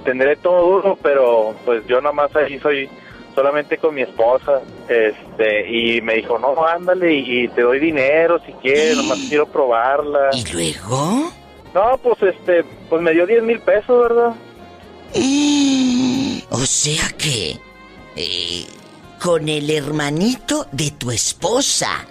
tendré 0.03 0.35
todo 0.37 0.77
duro, 0.77 0.97
pero 1.03 1.53
pues 1.63 1.85
yo 1.85 2.01
nomás 2.01 2.35
ahí 2.35 2.57
soy 2.57 2.89
solamente 3.35 3.77
con 3.77 3.93
mi 3.93 4.01
esposa, 4.01 4.61
este, 4.89 5.69
y 5.69 6.01
me 6.01 6.15
dijo, 6.15 6.39
no, 6.39 6.65
ándale, 6.65 7.13
y, 7.13 7.47
te 7.49 7.61
doy 7.61 7.77
dinero 7.77 8.39
si 8.43 8.51
quieres, 8.53 8.97
nomás 8.97 9.19
quiero 9.29 9.45
probarla. 9.45 10.31
¿Y 10.33 10.51
luego? 10.51 11.40
No, 11.73 11.97
pues 11.97 12.21
este, 12.21 12.63
pues 12.89 13.01
me 13.01 13.11
dio 13.11 13.25
10 13.25 13.43
mil 13.43 13.59
pesos, 13.59 14.09
¿verdad? 14.09 14.35
O 16.49 16.65
sea 16.65 17.09
que, 17.17 17.57
eh, 18.15 18.65
con 19.21 19.47
el 19.47 19.69
hermanito 19.69 20.67
de 20.71 20.91
tu 20.91 21.11
esposa, 21.11 22.05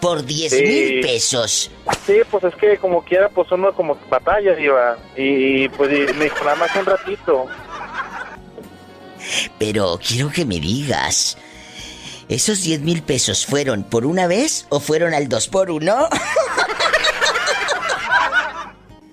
por 0.00 0.24
10 0.24 0.52
mil 0.52 1.00
pesos. 1.00 1.70
Sí, 2.06 2.20
pues 2.30 2.44
es 2.44 2.54
que 2.54 2.78
como 2.78 3.02
quiera, 3.02 3.28
pues 3.28 3.50
uno 3.50 3.72
como 3.72 3.98
batalla 4.08 4.58
iba. 4.58 4.96
Y, 5.16 5.68
pues 5.70 5.90
me 6.16 6.24
dijo 6.24 6.44
nada 6.44 6.56
más 6.56 6.76
un 6.76 6.86
ratito. 6.86 7.46
Pero 9.58 9.98
quiero 10.06 10.30
que 10.30 10.44
me 10.44 10.60
digas, 10.60 11.36
¿esos 12.28 12.62
10 12.62 12.80
mil 12.82 13.02
pesos 13.02 13.46
fueron 13.46 13.82
por 13.82 14.06
una 14.06 14.26
vez 14.26 14.66
o 14.68 14.80
fueron 14.80 15.14
al 15.14 15.28
2 15.28 15.48
por 15.48 15.70
uno? 15.70 16.08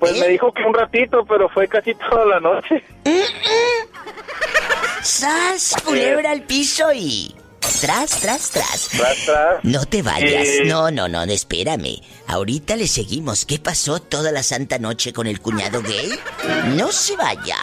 Pues 0.06 0.20
me 0.20 0.28
¿Eh? 0.28 0.30
dijo 0.34 0.54
que 0.54 0.62
un 0.62 0.74
ratito, 0.76 1.26
pero 1.26 1.50
fue 1.50 1.68
casi 1.68 1.96
toda 1.96 2.26
la 2.28 2.39
noche. 2.39 2.84
¡Sas! 5.02 5.74
Culebra 5.84 6.30
al 6.30 6.44
piso 6.44 6.94
y. 6.94 7.34
Tras, 7.82 8.20
tras, 8.20 8.52
tras. 8.52 8.89
Tras, 8.89 9.26
tras. 9.26 9.63
No 9.63 9.84
te 9.88 10.04
vayas. 10.04 10.48
No, 10.65 10.91
no, 10.91 11.08
no, 11.08 11.24
espérame. 11.24 12.04
Ahorita 12.28 12.76
le 12.76 12.88
seguimos. 12.88 13.46
¿Qué 13.46 13.58
pasó 13.58 14.00
toda 14.00 14.32
la 14.32 14.44
santa 14.44 14.78
noche 14.78 15.12
con 15.12 15.26
el 15.26 15.41
cuñado 15.41 15.82
gay? 15.82 16.12
No 16.76 16.91
se 16.91 17.15
vaya. 17.15 17.58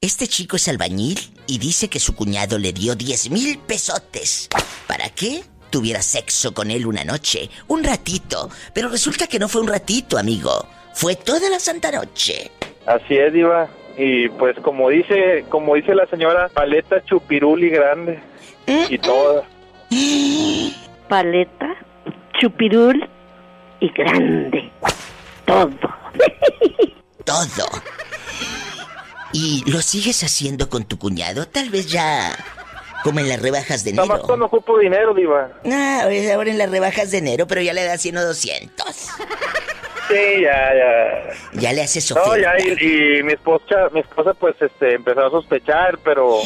Este 0.00 0.26
chico 0.26 0.56
es 0.56 0.66
albañil 0.66 1.20
y 1.46 1.58
dice 1.58 1.88
que 1.88 2.00
su 2.00 2.16
cuñado 2.16 2.58
le 2.58 2.72
dio 2.72 2.96
10 2.96 3.30
mil 3.30 3.58
pesotes. 3.60 4.48
¿Para 4.88 5.08
qué? 5.10 5.44
Tuviera 5.74 6.02
sexo 6.02 6.54
con 6.54 6.70
él 6.70 6.86
una 6.86 7.02
noche, 7.02 7.50
un 7.66 7.82
ratito. 7.82 8.48
Pero 8.72 8.88
resulta 8.88 9.26
que 9.26 9.40
no 9.40 9.48
fue 9.48 9.60
un 9.60 9.66
ratito, 9.66 10.16
amigo. 10.16 10.68
Fue 10.92 11.16
toda 11.16 11.50
la 11.50 11.58
santa 11.58 11.90
noche. 11.90 12.52
Así 12.86 13.16
es, 13.16 13.32
Diva. 13.32 13.66
Y 13.98 14.28
pues 14.28 14.56
como 14.60 14.88
dice 14.88 15.44
como 15.48 15.74
dice 15.74 15.96
la 15.96 16.06
señora 16.06 16.48
paleta 16.48 17.04
chupiruli 17.04 17.70
grande. 17.70 18.20
Y 18.88 18.98
toda 18.98 19.42
paleta 21.08 21.74
chupirul 22.38 23.10
y 23.80 23.88
grande. 23.88 24.70
Todo. 25.44 25.70
Todo. 27.24 27.82
Y 29.32 29.68
lo 29.68 29.82
sigues 29.82 30.22
haciendo 30.22 30.70
con 30.70 30.84
tu 30.84 30.98
cuñado 30.98 31.48
tal 31.48 31.68
vez 31.70 31.88
ya 31.88 32.32
como 33.04 33.20
en 33.20 33.28
las 33.28 33.40
rebajas 33.40 33.84
de 33.84 33.90
enero. 33.90 34.06
Nada 34.06 34.18
más 34.18 34.26
cuando 34.26 34.46
ocupo 34.46 34.78
dinero, 34.78 35.12
Diva. 35.12 35.50
Ah, 35.70 36.08
ahora 36.34 36.50
en 36.50 36.56
las 36.56 36.70
rebajas 36.70 37.10
de 37.10 37.18
enero, 37.18 37.46
pero 37.46 37.60
ya 37.60 37.74
le 37.74 37.84
da 37.84 37.98
100 37.98 38.16
o 38.16 38.24
200. 38.24 38.86
Sí, 40.08 40.42
ya, 40.42 40.72
ya. 40.74 41.60
Ya 41.60 41.72
le 41.74 41.82
hace 41.82 41.98
oferta. 41.98 42.30
No, 42.30 42.36
ya, 42.38 42.58
y, 42.58 43.22
mi 43.22 43.34
esposa, 43.34 43.90
mi 43.92 44.00
esposa, 44.00 44.32
pues, 44.32 44.56
este, 44.60 44.94
empezó 44.94 45.26
a 45.26 45.30
sospechar, 45.30 45.98
pero, 46.02 46.40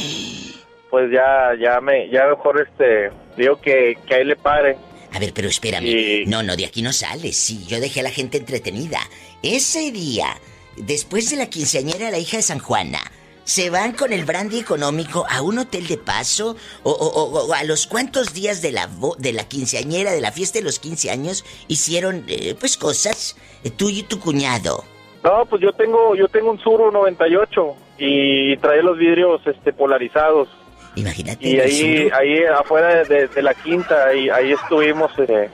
pues, 0.91 1.13
ya, 1.13 1.53
ya 1.61 1.81
me, 1.81 2.11
ya 2.11 2.27
mejor, 2.27 2.61
este, 2.61 3.13
digo 3.37 3.61
que, 3.61 3.97
que 4.07 4.15
ahí 4.17 4.25
le 4.25 4.35
pare. 4.35 4.77
A 5.13 5.21
ver, 5.21 5.33
pero 5.33 5.49
espérame. 5.49 6.25
No, 6.27 6.43
no, 6.43 6.57
de 6.57 6.67
aquí 6.67 6.83
no 6.83 6.93
sales. 6.93 7.37
Sí, 7.37 7.65
yo 7.67 7.79
dejé 7.81 8.01
a 8.01 8.03
la 8.03 8.11
gente 8.11 8.39
entretenida. 8.39 8.99
Ese 9.45 9.93
día, 9.93 10.37
después 10.77 11.31
de 11.31 11.37
la 11.37 11.47
quinceañera, 11.47 12.11
la 12.11 12.19
hija 12.19 12.37
de 12.37 12.43
San 12.43 12.59
Juana, 12.59 13.01
se 13.49 13.71
van 13.71 13.93
con 13.93 14.13
el 14.13 14.27
brandy 14.27 14.59
económico 14.59 15.25
a 15.27 15.41
un 15.41 15.59
hotel 15.59 15.87
de 15.87 15.97
paso 15.97 16.55
o, 16.83 17.55
a 17.55 17.65
los 17.65 17.87
cuantos 17.87 18.35
días 18.35 18.61
de 18.61 18.73
la 18.73 18.91
de 19.17 19.33
la 19.33 19.45
quinceañera 19.49 20.13
de 20.13 20.21
la 20.21 20.33
fiesta 20.33 20.59
de 20.59 20.67
los 20.67 20.79
15 20.79 21.11
años 21.11 21.47
hicieron 21.67 22.27
eh, 22.29 22.55
pues 22.61 22.77
cosas 22.77 23.39
eh, 23.65 23.71
tú 23.71 23.89
y 23.89 24.03
tu 24.03 24.21
cuñado. 24.21 24.85
No, 25.25 25.47
pues 25.47 25.63
yo 25.63 25.73
tengo 25.73 26.15
yo 26.15 26.29
tengo 26.29 26.51
un 26.51 26.59
Suru 26.59 26.91
98 26.93 27.75
y 27.97 28.55
trae 28.59 28.83
los 28.83 28.99
vidrios 28.99 29.41
este 29.47 29.73
polarizados. 29.73 30.51
Imagínate. 30.95 31.49
Y 31.49 31.59
ahí 31.59 32.11
ahí 32.13 32.45
afuera 32.45 33.03
de, 33.05 33.43
la 33.43 33.55
quinta 33.55 34.09
ahí, 34.09 34.29
ahí 34.29 34.53
estuvimos 34.53 35.11
eh, 35.21 35.49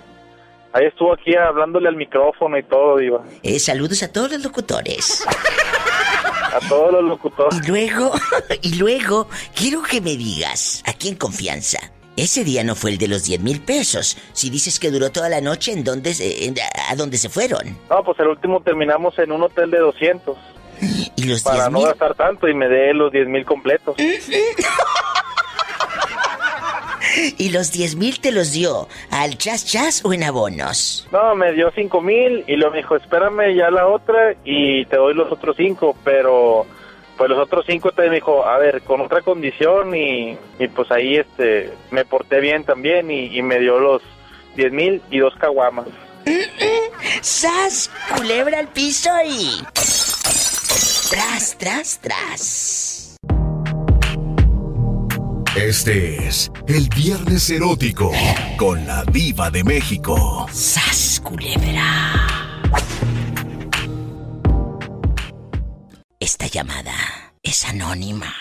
Ahí 0.75 0.87
estuvo 0.87 1.13
aquí 1.15 1.35
hablándole 1.37 1.89
al 1.89 1.95
micrófono 1.97 2.59
y 2.59 2.65
todo, 2.65 2.97
Diva. 2.99 3.23
Eh, 3.45 3.59
saludos 3.61 4.03
a 4.03 4.13
todos 4.13 4.31
los 4.33 4.43
locutores. 4.43 5.25
A 6.53 6.59
todos 6.69 6.93
los 6.93 7.05
locutores. 7.05 7.61
Y 7.65 7.69
luego, 7.69 8.13
y 8.63 8.75
luego, 8.75 9.29
quiero 9.55 9.83
que 9.83 10.01
me 10.01 10.17
digas, 10.17 10.83
aquí 10.85 11.09
en 11.09 11.15
confianza, 11.15 11.79
ese 12.17 12.43
día 12.45 12.65
no 12.65 12.75
fue 12.75 12.91
el 12.91 12.99
de 12.99 13.07
los 13.09 13.23
10 13.25 13.41
mil 13.41 13.61
pesos. 13.61 14.17
Si 14.33 14.51
dices 14.51 14.81
que 14.81 14.91
duró 14.91 15.11
toda 15.13 15.29
la 15.29 15.41
noche, 15.41 15.73
¿en 15.73 15.85
dónde, 15.85 16.13
se- 16.13 16.45
en- 16.47 16.57
¿a 16.89 16.95
dónde 16.97 17.19
se 17.19 17.29
fueron? 17.29 17.79
No, 17.89 18.03
pues 18.05 18.19
el 18.19 18.27
último 18.29 18.61
terminamos 18.61 19.17
en 19.21 19.31
un 19.31 19.43
hotel 19.45 19.71
de 19.71 19.79
200. 19.79 20.37
¿Y 21.17 21.25
los 21.25 21.43
Para 21.45 21.69
10 21.69 21.71
no 21.71 21.83
gastar 21.83 22.15
tanto 22.17 22.49
y 22.49 22.55
me 22.55 22.69
dé 22.69 22.93
los 22.95 23.13
10 23.13 23.29
mil 23.29 23.45
completos. 23.45 23.95
¿Y 27.39 27.51
los 27.51 27.73
10 27.73 27.97
mil 27.97 28.21
te 28.21 28.33
los 28.33 28.53
dio 28.53 28.89
al 29.11 29.37
chas 29.39 29.65
chas 29.65 30.05
o 30.05 30.13
en 30.13 30.25
abonos? 30.25 31.09
No, 31.13 31.35
me 31.35 31.53
dio 31.53 31.71
5 31.75 32.01
mil 32.01 32.45
y 32.47 32.57
luego 32.57 32.73
me 32.73 32.79
dijo, 32.79 32.97
espérame 32.97 33.55
ya 33.55 33.71
la 33.71 33.87
otra 33.87 34.35
y 34.45 34.85
te 34.87 34.97
doy 34.97 35.15
los 35.15 35.31
otros 35.31 35.57
5, 35.57 35.97
pero 36.05 36.67
pues 37.17 37.31
los 37.31 37.39
otros 37.39 37.65
5 37.67 37.93
te 37.93 38.09
me 38.09 38.17
dijo, 38.17 38.45
a 38.45 38.59
ver, 38.59 38.83
con 38.83 39.01
otra 39.01 39.23
condición 39.23 39.95
y, 39.95 40.37
y 40.59 40.69
pues 40.69 40.91
ahí 40.91 41.17
este 41.17 41.73
me 41.91 42.05
porté 42.05 42.41
bien 42.41 42.65
también 42.65 43.11
y, 43.11 43.37
y 43.37 43.43
me 43.43 43.59
dio 43.61 43.79
los 43.79 44.03
10 44.57 44.73
mil 44.73 45.03
y 45.11 45.19
dos 45.19 45.35
caguamas. 45.37 45.87
¡Sas! 47.21 47.91
Culebra 48.17 48.59
al 48.59 48.69
piso 48.69 49.11
y. 49.27 49.63
Tras, 51.11 51.57
tras, 51.59 51.99
tras. 52.01 52.94
Este 55.57 56.27
es 56.27 56.51
el 56.67 56.89
Viernes 56.89 57.49
Erótico 57.49 58.11
con 58.57 58.85
la 58.89 59.05
Diva 59.05 59.53
de 59.53 59.63
México. 59.63 60.49
¡Sas, 60.51 61.21
culebra! 61.23 62.61
Esta 66.19 66.49
llamada 66.49 66.93
es 67.41 67.65
anónima. 67.67 68.35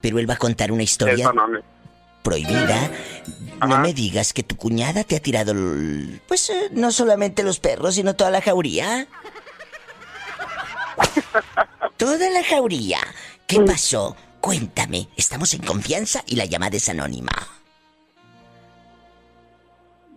Pero 0.00 0.20
él 0.20 0.30
va 0.30 0.34
a 0.34 0.38
contar 0.38 0.70
una 0.70 0.84
historia 0.84 1.32
prohibida. 2.22 2.92
No 3.66 3.78
me 3.80 3.92
digas 3.92 4.32
que 4.32 4.44
tu 4.44 4.56
cuñada 4.56 5.02
te 5.02 5.16
ha 5.16 5.20
tirado, 5.20 5.54
pues, 6.28 6.48
eh, 6.50 6.68
no 6.70 6.92
solamente 6.92 7.42
los 7.42 7.58
perros, 7.58 7.96
sino 7.96 8.14
toda 8.14 8.30
la 8.30 8.40
jauría. 8.40 9.08
toda 11.96 12.30
la 12.30 12.44
jauría. 12.44 13.00
¿Qué 13.48 13.58
pasó? 13.62 14.16
Cuéntame. 14.42 15.08
Estamos 15.16 15.54
en 15.54 15.62
confianza 15.62 16.22
y 16.26 16.34
la 16.34 16.44
llamada 16.46 16.76
es 16.76 16.88
anónima. 16.88 17.30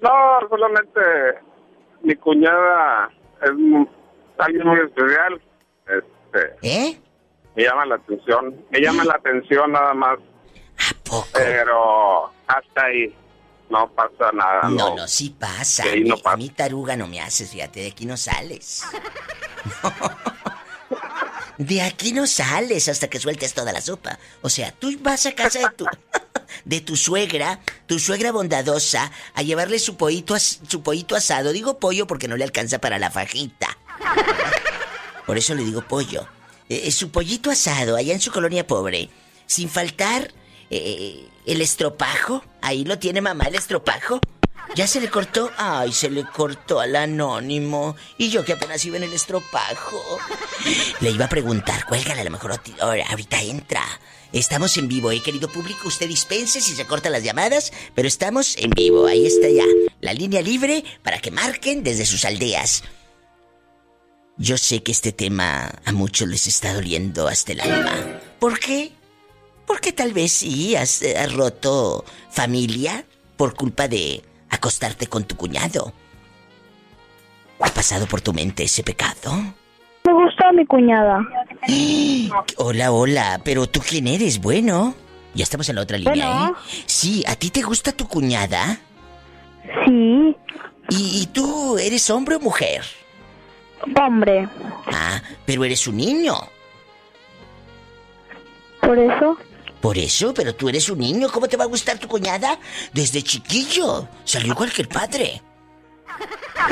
No, 0.02 0.10
solamente 0.50 1.00
mi 2.02 2.16
cuñada 2.16 3.10
es 3.44 3.52
alguien 4.40 4.68
muy 4.68 4.80
especial. 4.80 5.42
Este, 5.88 6.56
¿Eh? 6.64 7.00
me 7.56 7.64
llama 7.64 7.86
la 7.86 7.96
atención. 7.96 8.66
Me 8.72 8.82
llama 8.82 9.04
la 9.06 9.14
atención 9.14 9.72
nada 9.72 9.94
más. 9.94 10.18
Pero 11.32 12.32
hasta 12.48 12.84
ahí 12.86 13.16
no 13.70 13.88
pasa 13.92 14.32
nada. 14.34 14.62
No, 14.70 14.96
no, 14.96 15.08
sí 15.08 15.36
pasa. 15.40 15.84
No 15.86 15.92
A 15.92 15.96
mí- 15.96 16.10
pasa. 16.10 16.32
A 16.32 16.38
mí 16.38 16.50
taruga 16.50 16.98
no 16.98 17.06
me 17.08 17.22
haces, 17.22 17.52
fíjate, 17.52 17.82
de 17.82 17.88
aquí 17.90 18.08
no 18.08 18.18
sales. 18.18 18.84
De 21.58 21.82
aquí 21.82 22.12
no 22.12 22.28
sales 22.28 22.88
hasta 22.90 23.08
que 23.08 23.20
sueltes 23.20 23.54
toda 23.54 23.72
la 23.72 23.82
sopa. 23.82 24.20
O 24.42 24.50
sea, 24.50 24.72
tú 24.72 24.96
vas 25.02 25.26
a 25.26 25.34
casa 25.34 25.60
de 25.60 25.70
tu 25.76 25.86
de 26.66 26.82
tu 26.82 26.96
suegra, 26.96 27.60
tu 27.86 28.00
suegra 28.00 28.32
bondadosa, 28.32 29.12
a 29.34 29.42
llevarle 29.42 29.80
su 29.80 29.98
pollito, 29.98 30.36
su 30.40 30.82
pollito 30.82 31.16
asado. 31.16 31.52
Digo 31.52 31.80
pollo 31.80 32.08
porque 32.08 32.28
no 32.28 32.38
le 32.38 32.44
alcanza 32.44 32.80
para 32.80 33.00
la 33.00 33.12
fajita. 33.12 33.78
Por 35.26 35.38
eso 35.38 35.56
le 35.56 35.64
digo 35.64 35.82
pollo. 35.82 36.28
Eh, 36.70 36.84
eh, 36.86 36.92
su 36.92 37.12
pollito 37.12 37.52
asado 37.52 37.96
allá 37.96 38.14
en 38.14 38.22
su 38.22 38.32
colonia 38.32 38.68
pobre. 38.68 39.10
Sin 39.48 39.70
faltar 39.70 40.34
eh, 40.70 41.28
el 41.46 41.62
estropajo. 41.62 42.44
Ahí 42.62 42.84
lo 42.86 43.00
tiene 43.00 43.22
mamá, 43.22 43.46
el 43.46 43.56
estropajo. 43.56 44.20
¿Ya 44.74 44.88
se 44.88 45.00
le 45.00 45.10
cortó? 45.10 45.52
Ay, 45.58 45.92
se 45.94 46.10
le 46.10 46.26
cortó 46.26 46.80
al 46.80 46.96
anónimo. 46.96 47.96
Y 48.18 48.30
yo 48.30 48.44
que 48.44 48.54
apenas 48.54 48.84
iba 48.86 48.98
en 48.98 49.04
el 49.04 49.14
estropajo. 49.14 50.02
Le 51.02 51.12
iba 51.12 51.26
a 51.26 51.30
preguntar, 51.30 51.86
cuélgale, 51.86 52.22
a 52.22 52.24
lo 52.24 52.32
mejor 52.32 52.60
ahorita 52.80 53.42
entra. 53.42 53.84
Estamos 54.34 54.76
en 54.78 54.88
vivo, 54.88 55.12
¿eh, 55.12 55.22
querido 55.24 55.48
público? 55.48 55.88
Usted 55.88 56.08
dispense 56.08 56.60
si 56.60 56.76
se 56.76 56.86
cortan 56.86 57.14
las 57.14 57.24
llamadas, 57.24 57.72
pero 57.94 58.08
estamos 58.08 58.58
en 58.58 58.72
vivo. 58.72 59.06
Ahí 59.06 59.26
está 59.26 59.48
ya. 59.50 59.64
La 60.02 60.14
línea 60.14 60.42
libre 60.42 60.84
para 61.04 61.20
que 61.20 61.32
marquen 61.32 61.84
desde 61.84 62.06
sus 62.06 62.26
aldeas. 62.26 62.84
Yo 64.38 64.58
sé 64.58 64.84
que 64.84 64.92
este 64.92 65.14
tema 65.14 65.72
a 65.86 65.92
muchos 65.94 66.28
les 66.28 66.48
está 66.48 66.74
doliendo 66.74 67.30
hasta 67.30 67.54
el 67.54 67.62
alma. 67.62 68.20
¿Por 68.40 68.60
qué? 68.60 68.92
Porque 69.66 69.94
tal 69.94 70.12
vez 70.12 70.34
sí 70.34 70.76
eh, 70.76 70.80
has 70.80 71.34
roto 71.34 72.04
familia 72.30 73.06
por 73.38 73.56
culpa 73.56 73.88
de 73.88 74.22
acostarte 74.56 75.08
con 75.08 75.24
tu 75.26 75.36
cuñado. 75.36 75.94
¿Ha 77.60 77.70
pasado 77.70 78.06
por 78.08 78.22
tu 78.22 78.34
mente 78.34 78.64
ese 78.64 78.84
pecado? 78.84 79.32
Me 80.04 80.14
gusta 80.14 80.52
mi 80.52 80.66
cuñada. 80.66 81.20
Hola, 82.58 82.92
hola, 82.92 83.42
pero 83.44 83.68
tú 83.68 83.80
quién 83.88 84.08
eres, 84.08 84.40
bueno. 84.40 84.94
Ya 85.34 85.44
estamos 85.44 85.68
en 85.70 85.76
la 85.76 85.82
otra 85.82 85.98
línea, 85.98 86.14
Bueno. 86.40 86.58
¿eh? 86.58 86.84
Sí, 86.86 87.24
¿a 87.28 87.36
ti 87.36 87.50
te 87.50 87.62
gusta 87.62 87.92
tu 87.92 88.08
cuñada? 88.08 88.80
Sí. 89.86 90.36
¿Y, 90.90 91.22
y 91.22 91.28
tú 91.34 91.78
eres 91.78 92.10
hombre 92.10 92.36
o 92.36 92.40
mujer? 92.40 92.84
Hombre. 94.00 94.48
Ah, 94.92 95.22
pero 95.46 95.66
eres 95.66 95.88
un 95.88 95.98
niño. 95.98 96.36
Por 98.82 98.98
eso. 98.98 99.38
Por 99.86 100.00
eso, 100.00 100.34
pero 100.34 100.56
tú 100.56 100.68
eres 100.68 100.90
un 100.90 100.98
niño, 100.98 101.30
¿cómo 101.32 101.48
te 101.48 101.58
va 101.58 101.66
a 101.66 101.68
gustar 101.68 102.00
tu 102.00 102.08
cuñada? 102.08 102.58
Desde 102.92 103.22
chiquillo. 103.22 104.08
Salió 104.24 104.54
igual 104.54 104.74
que 104.74 104.82
el 104.82 104.88
padre. 104.88 105.44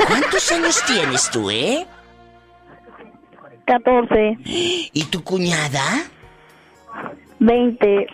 ¿Cuántos 0.08 0.50
años 0.50 0.82
tienes 0.84 1.30
tú, 1.30 1.48
eh? 1.48 1.86
14. 3.68 4.36
¿Y 4.44 5.04
tu 5.12 5.22
cuñada? 5.22 6.10
20. 7.38 8.08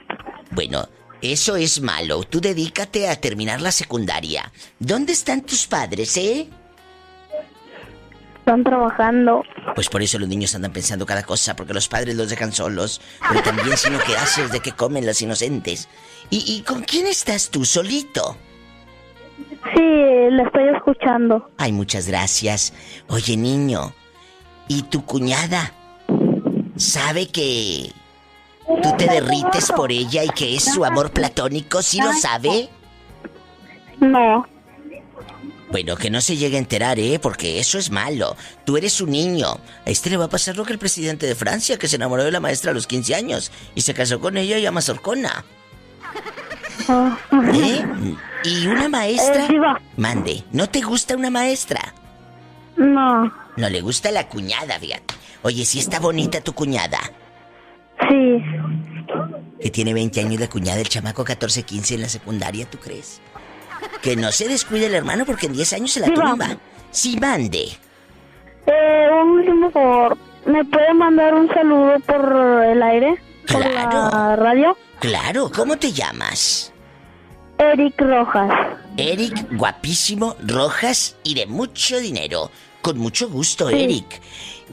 Bueno, 0.51 0.87
eso 1.23 1.57
es 1.57 1.81
malo. 1.81 2.25
Tú 2.25 2.43
dedícate 2.43 3.09
a 3.09 3.19
terminar 3.19 3.63
la 3.63 3.73
secundaria. 3.73 4.53
¿Dónde 4.79 5.15
están 5.15 5.41
tus 5.41 5.67
padres, 5.67 6.15
eh? 6.19 6.47
Están 8.51 8.65
trabajando. 8.65 9.45
Pues 9.77 9.89
por 9.89 10.03
eso 10.03 10.19
los 10.19 10.29
niños 10.29 10.57
andan 10.57 10.73
pensando 10.73 11.07
cada 11.07 11.23
cosa, 11.23 11.55
porque 11.55 11.73
los 11.73 11.87
padres 11.87 12.17
los 12.17 12.31
dejan 12.31 12.53
solos. 12.53 13.01
Pero 13.29 13.45
también 13.45 13.77
si 13.77 13.91
no, 13.91 14.01
¿qué 14.01 14.17
haces 14.17 14.51
de 14.51 14.59
que 14.59 14.73
comen 14.73 15.07
los 15.07 15.23
inocentes? 15.23 15.89
¿Y, 16.31 16.57
y 16.57 16.63
con 16.63 16.83
quién 16.83 17.07
estás 17.07 17.51
tú, 17.51 17.65
solito? 17.65 18.37
Sí, 19.73 19.85
la 20.31 20.43
estoy 20.43 20.65
escuchando. 20.75 21.49
Ay, 21.59 21.71
muchas 21.71 22.09
gracias. 22.09 22.73
Oye, 23.07 23.37
niño, 23.37 23.93
¿y 24.67 24.83
tu 24.83 25.05
cuñada 25.05 25.73
sabe 26.75 27.29
que 27.29 27.93
tú 28.83 28.97
te 28.99 29.07
derrites 29.07 29.71
por 29.71 29.93
ella 29.93 30.25
y 30.25 30.29
que 30.31 30.57
es 30.57 30.65
su 30.65 30.85
amor 30.85 31.13
platónico? 31.13 31.83
¿Sí 31.83 32.01
lo 32.01 32.13
sabe? 32.15 32.69
No. 34.01 34.45
Bueno, 35.71 35.97
que 35.97 36.11
no 36.11 36.21
se 36.21 36.37
llegue 36.37 36.57
a 36.57 36.61
enterar, 36.61 36.99
¿eh? 36.99 37.21
Porque 37.21 37.61
eso 37.61 37.79
es 37.79 37.91
malo. 37.91 38.37
Tú 38.65 38.77
eres 38.77 39.01
un 39.01 39.11
niño. 39.11 39.47
A 39.87 39.91
este 39.91 40.11
le 40.11 40.17
va 40.17 40.25
a 40.25 40.31
pasar 40.31 40.57
lo 40.57 40.65
que 40.65 40.73
el 40.73 40.79
presidente 40.79 41.27
de 41.27 41.35
Francia, 41.37 41.79
que 41.79 41.87
se 41.87 41.97
enamoró 41.97 42.25
de 42.25 42.33
la 42.33 42.41
maestra 42.41 42.73
a 42.73 42.75
los 42.75 42.87
15 42.89 43.15
años 43.15 43.53
y 43.75 43.83
se 43.83 43.95
casó 43.95 44.19
con 44.19 44.37
ella 44.37 44.59
y 44.59 44.67
a 44.67 44.73
Mazorcona. 44.73 45.45
¿Eh? 47.55 47.85
¿Y 48.45 48.67
una 48.67 48.89
maestra? 48.89 49.47
Eh. 49.47 49.61
Mande, 49.97 50.43
¿no 50.53 50.69
te 50.69 50.81
gusta 50.81 51.17
una 51.17 51.31
maestra? 51.31 51.95
No. 52.77 53.33
No 53.57 53.69
le 53.69 53.81
gusta 53.81 54.11
la 54.11 54.27
cuñada, 54.29 54.79
fíjate. 54.79 55.15
Oye, 55.43 55.65
si 55.65 55.79
está 55.79 56.01
bonita 56.01 56.41
tu 56.41 56.53
cuñada. 56.53 56.99
Sí. 58.09 58.43
Que 59.61 59.71
tiene 59.71 59.95
20 59.95 60.21
años 60.21 60.41
la 60.41 60.49
cuñada, 60.49 60.81
el 60.81 60.89
chamaco 60.89 61.25
14, 61.25 61.63
15 61.63 61.95
en 61.95 62.01
la 62.03 62.09
secundaria, 62.09 62.69
¿tú 62.69 62.79
crees? 62.79 63.21
Que 64.03 64.17
no 64.17 64.33
se 64.33 64.49
descuide 64.49 64.87
el 64.87 64.95
hermano 64.95 65.25
porque 65.27 65.47
en 65.47 65.53
10 65.53 65.73
años 65.75 65.93
se 65.93 66.01
la 66.01 66.07
Diva. 66.07 66.31
tumba. 66.31 66.57
Sí, 66.91 67.19
mande. 67.21 67.69
Eh, 68.67 69.07
un 69.23 69.31
último 69.31 69.71
favor. 69.71 70.17
¿Me 70.47 70.65
puede 70.65 70.95
mandar 70.95 71.35
un 71.35 71.49
saludo 71.49 71.95
por 72.07 72.65
el 72.65 72.83
aire? 72.83 73.15
¿Por 73.51 73.65
la 73.73 74.37
radio? 74.37 74.77
Claro, 75.01 75.51
¿cómo 75.55 75.77
te 75.77 75.93
llamas? 75.93 76.73
Eric 77.59 78.01
Rojas. 78.01 78.51
Eric, 78.97 79.47
guapísimo, 79.53 80.35
rojas 80.47 81.17
y 81.25 81.35
de 81.35 81.47
mucho 81.47 81.99
dinero. 81.99 82.51
Con 82.83 82.99
mucho 82.99 83.29
gusto, 83.29 83.69
Sí. 83.69 83.77
Eric. 83.83 84.21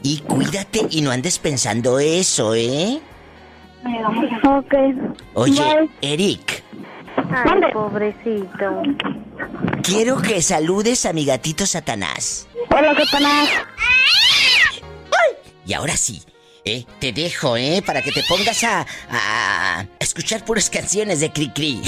Y 0.02 0.18
cuídate 0.20 0.80
y 0.90 1.00
no 1.02 1.10
andes 1.10 1.38
pensando 1.38 1.98
eso, 1.98 2.54
¿eh? 2.54 3.00
Ok. 4.44 4.74
Oye, 5.34 5.60
Bye. 5.60 5.90
Eric, 6.02 6.62
Ay, 7.16 7.72
pobrecito. 7.72 8.82
Quiero 9.82 10.20
que 10.20 10.42
saludes 10.42 11.06
a 11.06 11.12
mi 11.12 11.24
gatito 11.24 11.66
Satanás. 11.66 12.46
Hola, 12.70 12.94
Satanás. 12.94 13.48
Y 15.64 15.74
ahora 15.74 15.96
sí, 15.96 16.22
¿eh? 16.64 16.86
Te 16.98 17.12
dejo, 17.12 17.56
¿eh? 17.56 17.82
Para 17.84 18.00
que 18.00 18.10
te 18.10 18.22
pongas 18.26 18.64
a, 18.64 18.86
a, 19.10 19.80
a 19.80 19.86
escuchar 20.00 20.44
puras 20.44 20.70
canciones 20.70 21.20
de 21.20 21.30
Cri 21.30 21.82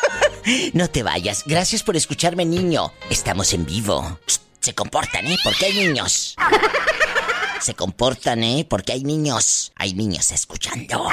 no 0.74 0.88
te 0.90 1.02
vayas. 1.02 1.44
Gracias 1.46 1.82
por 1.82 1.96
escucharme, 1.96 2.44
niño. 2.44 2.92
Estamos 3.10 3.52
en 3.54 3.64
vivo. 3.64 4.18
Se 4.60 4.74
comportan, 4.74 5.26
¿eh? 5.26 5.36
Porque 5.42 5.66
hay 5.66 5.86
niños. 5.86 6.36
Se 7.60 7.74
comportan, 7.74 8.42
¿eh? 8.42 8.66
Porque 8.68 8.92
hay 8.92 9.04
niños. 9.04 9.72
Hay 9.76 9.94
niños 9.94 10.32
escuchando. 10.32 11.08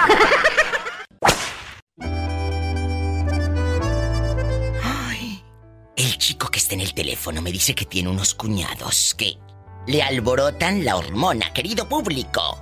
Chico 6.20 6.52
que 6.52 6.60
está 6.60 6.76
en 6.76 6.82
el 6.82 6.94
teléfono 6.94 7.42
me 7.42 7.52
dice 7.52 7.74
que 7.74 7.86
tiene 7.86 8.10
unos 8.10 8.36
cuñados 8.36 9.16
que 9.16 9.38
le 9.88 10.04
alborotan 10.04 10.86
la 10.86 10.98
hormona, 10.98 11.52
querido 11.54 11.90
público. 11.90 12.62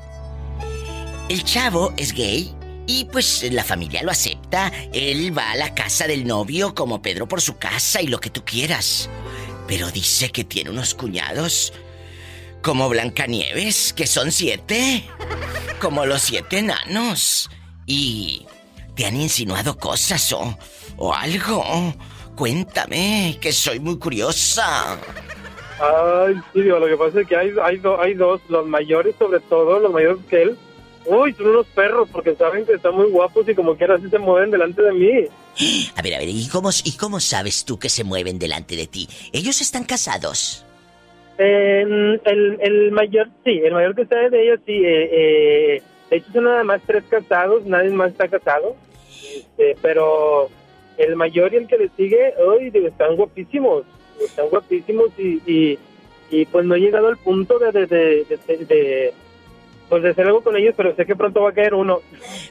El 1.27 1.43
chavo 1.43 1.93
es 1.97 2.13
gay 2.13 2.55
y 2.85 3.05
pues 3.05 3.43
la 3.51 3.63
familia 3.63 4.03
lo 4.03 4.11
acepta. 4.11 4.71
Él 4.93 5.37
va 5.37 5.51
a 5.51 5.55
la 5.55 5.73
casa 5.73 6.07
del 6.07 6.25
novio 6.25 6.73
como 6.73 7.01
Pedro 7.01 7.27
por 7.27 7.41
su 7.41 7.57
casa 7.57 8.01
y 8.01 8.07
lo 8.07 8.19
que 8.21 8.29
tú 8.29 8.45
quieras. 8.45 9.09
Pero 9.67 9.91
dice 9.91 10.31
que 10.31 10.45
tiene 10.45 10.69
unos 10.69 10.93
cuñados 10.93 11.73
como 12.61 12.87
Blancanieves, 12.87 13.91
que 13.91 14.07
son 14.07 14.31
siete. 14.31 15.03
Como 15.81 16.05
los 16.05 16.21
siete 16.21 16.59
enanos. 16.59 17.49
Y 17.85 18.45
te 18.95 19.05
han 19.05 19.19
insinuado 19.19 19.77
cosas 19.77 20.31
o, 20.31 20.57
o 20.95 21.13
algo. 21.13 21.93
Cuéntame, 22.37 23.35
que 23.41 23.51
soy 23.51 23.79
muy 23.79 23.97
curiosa. 23.97 24.99
Ay, 25.79 26.35
sí, 26.53 26.61
digo, 26.61 26.77
lo 26.77 26.85
que 26.85 26.95
pasa 26.95 27.21
es 27.21 27.27
que 27.27 27.35
hay, 27.35 27.51
hay, 27.63 27.81
hay 27.99 28.13
dos, 28.13 28.41
los 28.47 28.67
mayores 28.67 29.15
sobre 29.17 29.39
todo, 29.39 29.79
los 29.79 29.91
mayores 29.91 30.19
que 30.29 30.43
él. 30.43 30.57
Uy, 31.05 31.33
son 31.33 31.47
unos 31.47 31.65
perros 31.67 32.07
porque 32.11 32.35
saben 32.35 32.63
que 32.65 32.73
están 32.73 32.93
muy 32.93 33.09
guapos 33.09 33.49
y 33.49 33.55
como 33.55 33.75
quiera 33.75 33.95
así 33.95 34.07
se 34.09 34.19
mueven 34.19 34.51
delante 34.51 34.83
de 34.83 34.93
mí. 34.93 35.11
A 35.95 36.01
ver, 36.03 36.13
a 36.13 36.19
ver, 36.19 36.29
¿y 36.29 36.47
cómo, 36.47 36.69
¿y 36.83 36.95
cómo 36.95 37.19
sabes 37.19 37.65
tú 37.65 37.79
que 37.79 37.89
se 37.89 38.03
mueven 38.03 38.37
delante 38.37 38.75
de 38.75 38.85
ti? 38.85 39.09
¿Ellos 39.33 39.59
están 39.59 39.83
casados? 39.83 40.63
Eh, 41.39 42.19
el, 42.23 42.57
el 42.61 42.91
mayor, 42.91 43.29
sí, 43.43 43.61
el 43.63 43.73
mayor 43.73 43.95
que 43.95 44.03
está 44.03 44.29
de 44.29 44.43
ellos, 44.43 44.59
sí. 44.63 44.73
Eh, 44.73 45.09
eh, 45.11 45.83
de 46.11 46.17
hecho, 46.17 46.31
son 46.33 46.43
nada 46.43 46.63
más 46.63 46.81
tres 46.85 47.03
casados, 47.09 47.65
nadie 47.65 47.89
más 47.89 48.11
está 48.11 48.27
casado. 48.27 48.75
Este, 49.35 49.75
pero 49.81 50.49
el 50.97 51.15
mayor 51.15 51.53
y 51.53 51.57
el 51.57 51.67
que 51.67 51.77
le 51.77 51.89
sigue, 51.95 52.33
digo, 52.71 52.87
están 52.87 53.15
guapísimos. 53.15 53.83
Están 54.23 54.49
guapísimos 54.49 55.09
y, 55.17 55.41
y, 55.45 55.79
y 56.31 56.45
pues 56.45 56.65
no 56.65 56.75
he 56.75 56.79
llegado 56.79 57.07
al 57.07 57.17
punto 57.17 57.59
de, 57.59 57.71
de, 57.71 57.87
de, 57.87 59.13
pues 59.89 60.03
de 60.03 60.09
hacer 60.09 60.25
algo 60.25 60.41
con 60.41 60.57
ellos, 60.57 60.73
pero 60.75 60.95
sé 60.95 61.05
que 61.05 61.15
pronto 61.15 61.41
va 61.41 61.51
a 61.51 61.53
caer 61.53 61.73
uno. 61.73 62.01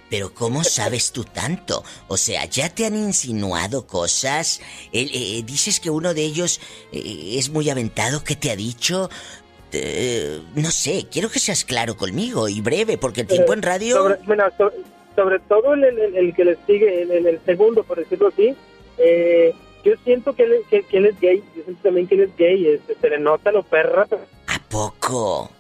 Pero 0.09 0.33
¿cómo 0.33 0.63
sabes 0.65 1.13
tú 1.13 1.25
tanto? 1.25 1.83
O 2.09 2.17
sea, 2.17 2.45
¿ya 2.45 2.69
te 2.69 2.87
han 2.87 2.95
insinuado 2.95 3.87
cosas? 3.87 4.61
Eh, 4.93 5.09
eh, 5.13 5.43
dices 5.45 5.81
que 5.81 5.91
uno 5.91 6.15
de 6.15 6.23
ellos 6.23 6.61
eh, 6.93 7.35
es 7.37 7.51
muy 7.51 7.69
aventado, 7.69 8.23
¿qué 8.23 8.37
te 8.37 8.51
ha 8.51 8.57
dicho? 8.57 9.11
No 10.55 10.71
sé, 10.71 11.07
quiero 11.11 11.29
que 11.29 11.39
seas 11.39 11.65
claro 11.65 11.99
conmigo 11.99 12.49
y 12.49 12.63
breve, 12.63 12.97
porque 12.97 13.23
el 13.23 13.27
tiempo 13.27 13.53
en 13.53 13.61
radio... 13.61 13.97
Sobre, 13.97 14.19
sobre 15.17 15.41
todo 15.41 15.75
el, 15.75 15.83
el, 15.85 16.17
el, 16.17 16.35
que 16.35 16.45
le 16.45 16.57
sigue, 16.67 17.03
el, 17.03 17.27
el, 17.27 17.41
segundo, 17.41 17.83
por 17.83 17.99
decirlo 17.99 18.29
así, 18.29 18.55
eh, 18.99 19.53
yo 19.83 19.95
siento 20.05 20.35
que 20.35 20.45
él, 20.45 20.57
que, 20.71 20.83
que 20.83 20.99
él, 20.99 21.07
es 21.07 21.21
gay, 21.21 21.43
yo 21.57 21.65
siento 21.65 21.83
también 21.83 22.07
que 22.07 22.15
él 22.15 22.21
es 22.23 22.37
gay, 22.37 22.67
este, 22.69 22.95
se 22.95 23.11
le 23.11 23.19
nota 23.19 23.51
lo 23.51 23.63
perra. 23.63 24.07
¿A 24.47 24.59
poco? 24.71 25.51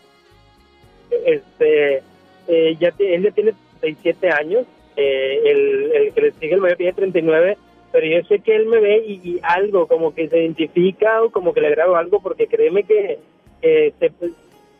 Este, 1.10 2.02
eh, 2.48 2.76
ya 2.78 2.92
él 2.98 3.22
ya 3.22 3.30
tiene 3.30 3.54
37 3.80 4.30
años, 4.30 4.66
eh, 4.96 5.40
el, 5.44 5.92
el, 5.92 6.12
que 6.12 6.20
le 6.20 6.32
sigue 6.32 6.54
el 6.54 6.60
mayor 6.60 6.76
tiene 6.76 6.92
39, 6.92 7.58
pero 7.92 8.06
yo 8.06 8.28
sé 8.28 8.40
que 8.40 8.54
él 8.54 8.66
me 8.66 8.80
ve 8.80 9.04
y, 9.06 9.12
y, 9.24 9.40
algo, 9.42 9.86
como 9.86 10.14
que 10.14 10.28
se 10.28 10.38
identifica 10.38 11.22
o 11.22 11.30
como 11.30 11.54
que 11.54 11.60
le 11.60 11.68
agrado 11.68 11.96
algo, 11.96 12.20
porque 12.20 12.46
créeme 12.46 12.84
que 12.84 13.18
eh, 13.62 13.92
se, 13.98 14.12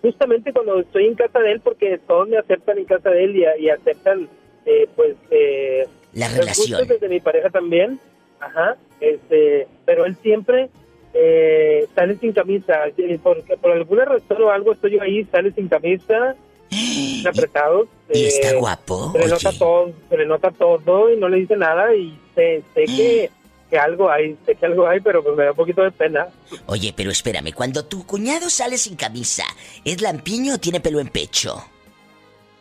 justamente 0.02 0.52
cuando 0.52 0.78
estoy 0.80 1.06
en 1.06 1.14
casa 1.14 1.38
de 1.40 1.52
él, 1.52 1.60
porque 1.60 1.98
todos 2.06 2.28
me 2.28 2.36
aceptan 2.36 2.78
en 2.78 2.84
casa 2.84 3.10
de 3.10 3.24
él 3.24 3.36
y, 3.36 3.64
y 3.64 3.70
aceptan, 3.70 4.28
eh, 4.66 4.88
pues, 4.94 5.16
eh, 5.30 5.86
la 6.12 6.28
relación 6.28 6.86
desde 6.86 7.08
mi 7.08 7.20
pareja 7.20 7.50
también, 7.50 8.00
ajá, 8.40 8.76
este, 9.00 9.66
pero 9.84 10.04
él 10.04 10.16
siempre 10.22 10.68
eh, 11.14 11.86
sale 11.94 12.18
sin 12.18 12.32
camisa, 12.32 12.80
porque 13.22 13.56
por 13.56 13.72
alguna 13.72 14.04
razón 14.04 14.42
o 14.42 14.50
algo 14.50 14.72
estoy 14.72 14.92
yo 14.92 15.02
ahí, 15.02 15.24
sale 15.24 15.52
sin 15.52 15.68
camisa, 15.68 16.34
apretados. 17.26 17.88
¿Y 18.12 18.24
eh, 18.24 18.28
está 18.28 18.54
guapo? 18.56 19.12
Se 19.12 19.18
le, 19.18 19.28
nota 19.28 19.52
todo, 19.52 19.92
se 20.08 20.16
le 20.16 20.26
nota 20.26 20.50
todo 20.50 21.12
y 21.12 21.16
no 21.16 21.28
le 21.28 21.38
dice 21.38 21.56
nada 21.56 21.94
y 21.94 22.18
sé, 22.34 22.62
sé 22.74 22.84
que, 22.86 23.30
que 23.70 23.78
algo 23.78 24.10
hay, 24.10 24.36
sé 24.44 24.54
que 24.56 24.66
algo 24.66 24.86
hay, 24.86 25.00
pero 25.00 25.22
pues 25.22 25.36
me 25.36 25.44
da 25.44 25.50
un 25.50 25.56
poquito 25.56 25.82
de 25.82 25.90
pena. 25.90 26.28
Oye, 26.66 26.92
pero 26.94 27.10
espérame, 27.10 27.52
cuando 27.54 27.84
tu 27.84 28.04
cuñado 28.04 28.50
sale 28.50 28.76
sin 28.76 28.96
camisa, 28.96 29.44
¿es 29.84 30.00
lampiño 30.02 30.54
o 30.54 30.58
tiene 30.58 30.80
pelo 30.80 31.00
en 31.00 31.08
pecho? 31.08 31.62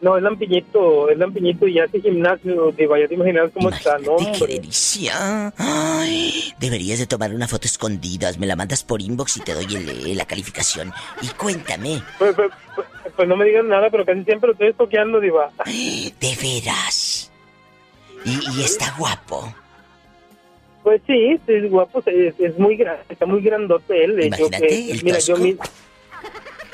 No, 0.01 0.17
es 0.17 0.23
lampiñito, 0.23 1.09
es 1.09 1.17
lampiñito 1.17 1.67
y 1.67 1.79
hace 1.79 2.01
gimnasio, 2.01 2.71
digo, 2.77 2.97
ya 2.97 3.07
te 3.07 3.13
imaginas 3.13 3.49
cómo 3.53 3.69
Imagínate 3.69 3.97
está, 4.01 4.11
¿no? 4.11 4.37
qué 4.37 4.55
delicia. 4.55 5.53
Ay, 5.57 6.53
deberías 6.59 6.99
de 6.99 7.07
tomar 7.07 7.33
una 7.33 7.47
foto 7.47 7.65
escondidas, 7.65 8.37
me 8.37 8.45
la 8.45 8.55
mandas 8.55 8.83
por 8.83 9.01
inbox 9.01 9.37
y 9.37 9.39
te 9.41 9.53
doy 9.53 9.65
el, 9.73 10.17
la 10.17 10.25
calificación. 10.25 10.91
Y 11.21 11.27
cuéntame. 11.29 12.01
Pues, 12.19 12.35
pues, 12.35 12.51
pues, 12.75 12.87
pues, 13.15 13.27
no 13.27 13.37
me 13.37 13.45
digan 13.45 13.69
nada, 13.69 13.89
pero 13.89 14.05
casi 14.05 14.23
siempre 14.25 14.47
lo 14.47 14.53
estoy 14.53 14.73
toqueando, 14.73 15.19
diva. 15.21 15.49
¿De 15.65 16.37
veras? 16.41 17.31
¿Y, 18.25 18.59
y 18.59 18.63
está 18.63 18.93
guapo? 18.97 19.55
Pues 20.83 21.01
sí, 21.07 21.39
es 21.47 21.71
guapo, 21.71 22.03
es, 22.05 22.35
es 22.37 22.59
muy 22.59 22.75
grande, 22.75 23.01
está 23.09 23.25
muy 23.25 23.41
grandote 23.41 24.03
él. 24.03 24.17
De 24.17 24.27
Imagínate, 24.27 24.65
hecho, 24.67 24.67
que, 24.67 24.91
el 24.91 25.03
mira, 25.03 25.17
yo, 25.17 25.37
mi, 25.37 25.57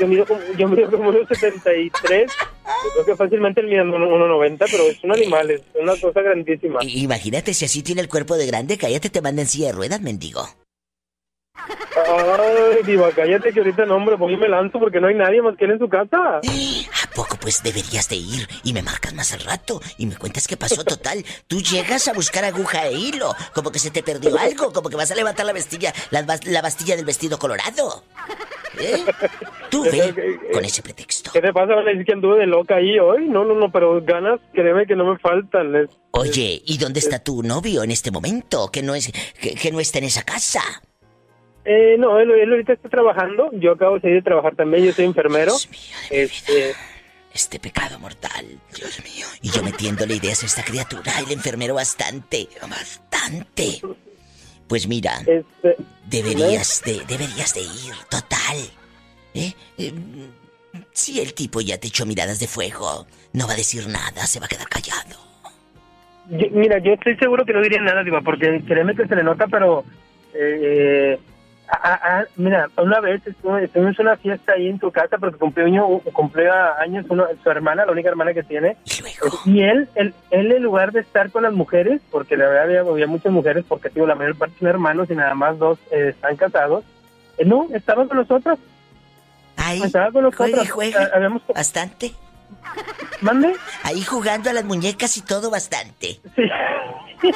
yo 0.02 0.08
mido 0.08 0.26
como, 0.26 0.42
yo 0.58 0.68
mido 0.68 0.90
como 0.90 1.10
unos 1.10 1.28
73. 1.28 2.32
Yo 2.32 2.90
creo 2.94 3.06
que 3.06 3.16
fácilmente 3.16 3.62
él 3.62 3.68
mide 3.68 3.84
1,90, 3.84 4.58
pero 4.60 4.84
es 4.84 5.04
un 5.04 5.12
animal, 5.12 5.52
es 5.52 5.62
una 5.80 5.96
cosa 5.96 6.22
grandísima. 6.22 6.80
Imagínate 6.82 7.54
si 7.54 7.66
así 7.66 7.84
tiene 7.84 8.02
el 8.02 8.10
cuerpo 8.10 8.36
de 8.36 8.48
grande, 8.48 8.78
cállate, 8.78 9.12
te 9.12 9.22
manda 9.22 9.44
en 9.44 9.48
silla 9.48 9.68
de 9.68 9.74
ruedas, 9.74 10.02
mendigo. 10.02 10.42
Ay, 11.54 12.84
diva, 12.84 13.12
cállate 13.12 13.54
que 13.54 13.60
ahorita 13.60 13.86
no, 13.86 13.98
hombre, 13.98 14.16
yo 14.20 14.38
me 14.38 14.50
lanzo 14.50 14.80
porque 14.80 15.00
no 15.00 15.08
hay 15.08 15.16
nadie 15.16 15.42
más 15.42 15.56
que 15.56 15.66
él 15.66 15.72
en 15.72 15.80
su 15.80 15.88
casa. 15.88 16.42
¿A 17.12 17.14
poco 17.14 17.36
pues 17.36 17.62
deberías 17.62 18.08
de 18.08 18.16
ir 18.16 18.48
y 18.64 18.72
me 18.72 18.82
marcas 18.82 19.14
más 19.14 19.34
al 19.34 19.42
rato 19.42 19.82
y 19.98 20.06
me 20.06 20.16
cuentas 20.16 20.48
qué 20.48 20.56
pasó 20.56 20.86
total? 20.86 21.26
Tú 21.46 21.60
llegas 21.62 22.08
a 22.08 22.14
buscar 22.14 22.46
aguja 22.46 22.88
e 22.88 22.94
hilo, 22.94 23.34
como 23.54 23.70
que 23.70 23.80
se 23.80 23.92
te 23.92 24.02
perdió 24.02 24.40
algo, 24.40 24.72
como 24.72 24.90
que 24.90 24.96
vas 24.96 25.12
a 25.12 25.16
levantar 25.16 25.46
la 25.46 25.52
bastilla, 25.52 25.94
la, 26.10 26.26
la 26.46 26.62
bastilla 26.62 26.96
del 26.96 27.04
vestido 27.04 27.38
colorado. 27.38 28.06
¿Eh? 28.80 29.04
Tú 29.70 29.84
ve 29.84 30.40
con 30.54 30.64
ese 30.64 30.82
pretexto. 30.82 31.32
¿Qué 31.34 31.42
te 31.42 31.52
pasa? 31.52 31.76
¿Van 31.76 31.86
a 31.86 31.92
decir 31.92 32.06
que 32.06 32.14
anduve 32.14 32.40
de 32.40 32.48
loca 32.48 32.76
ahí 32.76 32.98
hoy? 32.98 33.28
No, 33.28 33.44
no, 33.44 33.56
no, 33.56 33.70
pero 33.70 34.02
ganas, 34.02 34.40
créeme 34.54 34.86
que 34.88 34.96
no 34.96 35.12
me 35.12 35.20
faltan. 35.20 35.76
Es, 35.76 35.90
Oye, 36.12 36.62
¿y 36.66 36.78
dónde 36.78 37.02
está 37.02 37.20
tu 37.20 37.44
novio 37.44 37.84
en 37.84 37.92
este 37.92 38.12
momento? 38.12 38.70
Que 38.72 38.84
no 38.84 38.96
es, 38.96 39.12
que, 39.38 39.56
que 39.56 39.72
no 39.74 39.82
está 39.82 39.98
en 39.98 40.06
esa 40.06 40.24
casa. 40.24 40.62
Eh, 41.66 41.98
no, 42.00 42.18
él, 42.20 42.32
él, 42.32 42.52
ahorita 42.52 42.72
está 42.72 42.88
trabajando. 42.88 43.50
Yo 43.52 43.74
acabo 43.74 43.96
de 43.96 44.02
salir 44.02 44.16
de 44.16 44.22
trabajar 44.22 44.56
también. 44.56 44.86
Yo 44.86 44.94
soy 44.94 45.04
enfermero. 45.04 45.52
Dios 45.52 45.70
mío 45.70 45.98
de 46.10 46.24
este... 46.24 46.76
Este 47.34 47.60
pecado 47.60 47.98
mortal, 48.00 48.46
Dios 48.76 49.02
mío. 49.04 49.26
Y 49.42 49.50
yo 49.52 49.64
metiéndole 49.64 50.16
ideas 50.16 50.44
a 50.44 50.46
esta 50.46 50.64
criatura. 50.64 51.14
El 51.20 51.32
enfermero 51.32 51.76
bastante, 51.76 52.50
bastante. 52.62 53.82
Pues 54.68 54.88
mira, 54.88 55.20
este... 55.20 55.78
deberías 56.08 56.82
de, 56.86 57.04
deberías 57.08 57.54
de 57.54 57.62
ir, 57.62 57.94
total. 58.10 58.58
¿Eh? 59.34 59.54
¿Eh? 59.78 59.94
Si 60.92 61.20
el 61.20 61.34
tipo 61.34 61.62
ya 61.62 61.78
te 61.78 61.88
echó 61.88 62.06
miradas 62.06 62.40
de 62.40 62.48
fuego, 62.48 63.08
no 63.34 63.48
va 63.48 63.54
a 63.54 63.58
decir 63.58 63.88
nada, 63.88 64.26
se 64.28 64.40
va 64.40 64.46
a 64.46 64.50
quedar 64.50 64.68
callado. 64.68 65.18
Yo, 66.30 66.48
mira, 66.52 66.80
yo 66.80 66.94
estoy 66.94 67.16
seguro 67.18 67.46
que 67.46 67.54
no 67.54 67.62
diría 67.62 67.82
nada, 67.82 68.04
Diva, 68.04 68.22
porque 68.22 68.62
créeme 68.66 68.96
que 68.96 69.08
se 69.08 69.16
le 69.16 69.24
nota, 69.24 69.48
pero 69.48 69.84
eh, 70.34 71.20
Ah, 71.74 72.00
ah, 72.04 72.24
mira, 72.36 72.70
una 72.78 73.00
vez 73.00 73.26
estuvimos 73.26 73.62
en 73.74 74.06
una 74.06 74.18
fiesta 74.18 74.52
ahí 74.52 74.68
en 74.68 74.78
tu 74.78 74.92
casa 74.92 75.18
porque 75.18 75.38
cumplió, 75.38 76.02
cumplió 76.12 76.54
años 76.78 77.06
uno, 77.08 77.26
su 77.42 77.50
hermana, 77.50 77.86
la 77.86 77.94
única 77.94 78.10
hermana 78.10 78.34
que 78.34 78.44
tiene. 78.44 78.76
¿Y, 79.46 79.52
y 79.52 79.64
él, 79.64 79.88
él, 79.96 80.14
él, 80.32 80.52
en 80.52 80.64
lugar 80.64 80.92
de 80.92 81.00
estar 81.00 81.32
con 81.32 81.44
las 81.44 81.54
mujeres, 81.54 82.02
porque 82.12 82.36
la 82.36 82.48
verdad 82.48 82.64
había, 82.66 82.82
había 82.82 83.08
muchas 83.08 83.32
mujeres, 83.32 83.64
porque 83.66 83.88
digo, 83.88 84.06
la 84.06 84.16
mayor 84.16 84.38
parte 84.38 84.60
son 84.60 84.68
hermanos 84.68 85.10
y 85.10 85.16
nada 85.16 85.34
más 85.34 85.58
dos 85.60 85.80
eh, 85.92 86.10
están 86.10 86.36
casados, 86.36 86.84
eh, 87.38 87.46
no, 87.46 87.68
estaba 87.74 88.06
con 88.06 88.18
nosotros. 88.18 88.60
Ahí, 89.56 89.82
estaba 89.82 90.12
con 90.12 90.24
nosotros. 90.24 90.52
Juegue, 90.52 90.70
juegue. 90.70 90.98
Ah, 90.98 91.10
habíamos... 91.16 91.42
Bastante. 91.48 92.12
¿Mande? 93.22 93.56
Ahí 93.84 94.04
jugando 94.04 94.50
a 94.50 94.54
las 94.54 94.66
muñecas 94.66 95.16
y 95.16 95.22
todo 95.22 95.50
bastante. 95.50 96.20
Sí. 96.36 96.44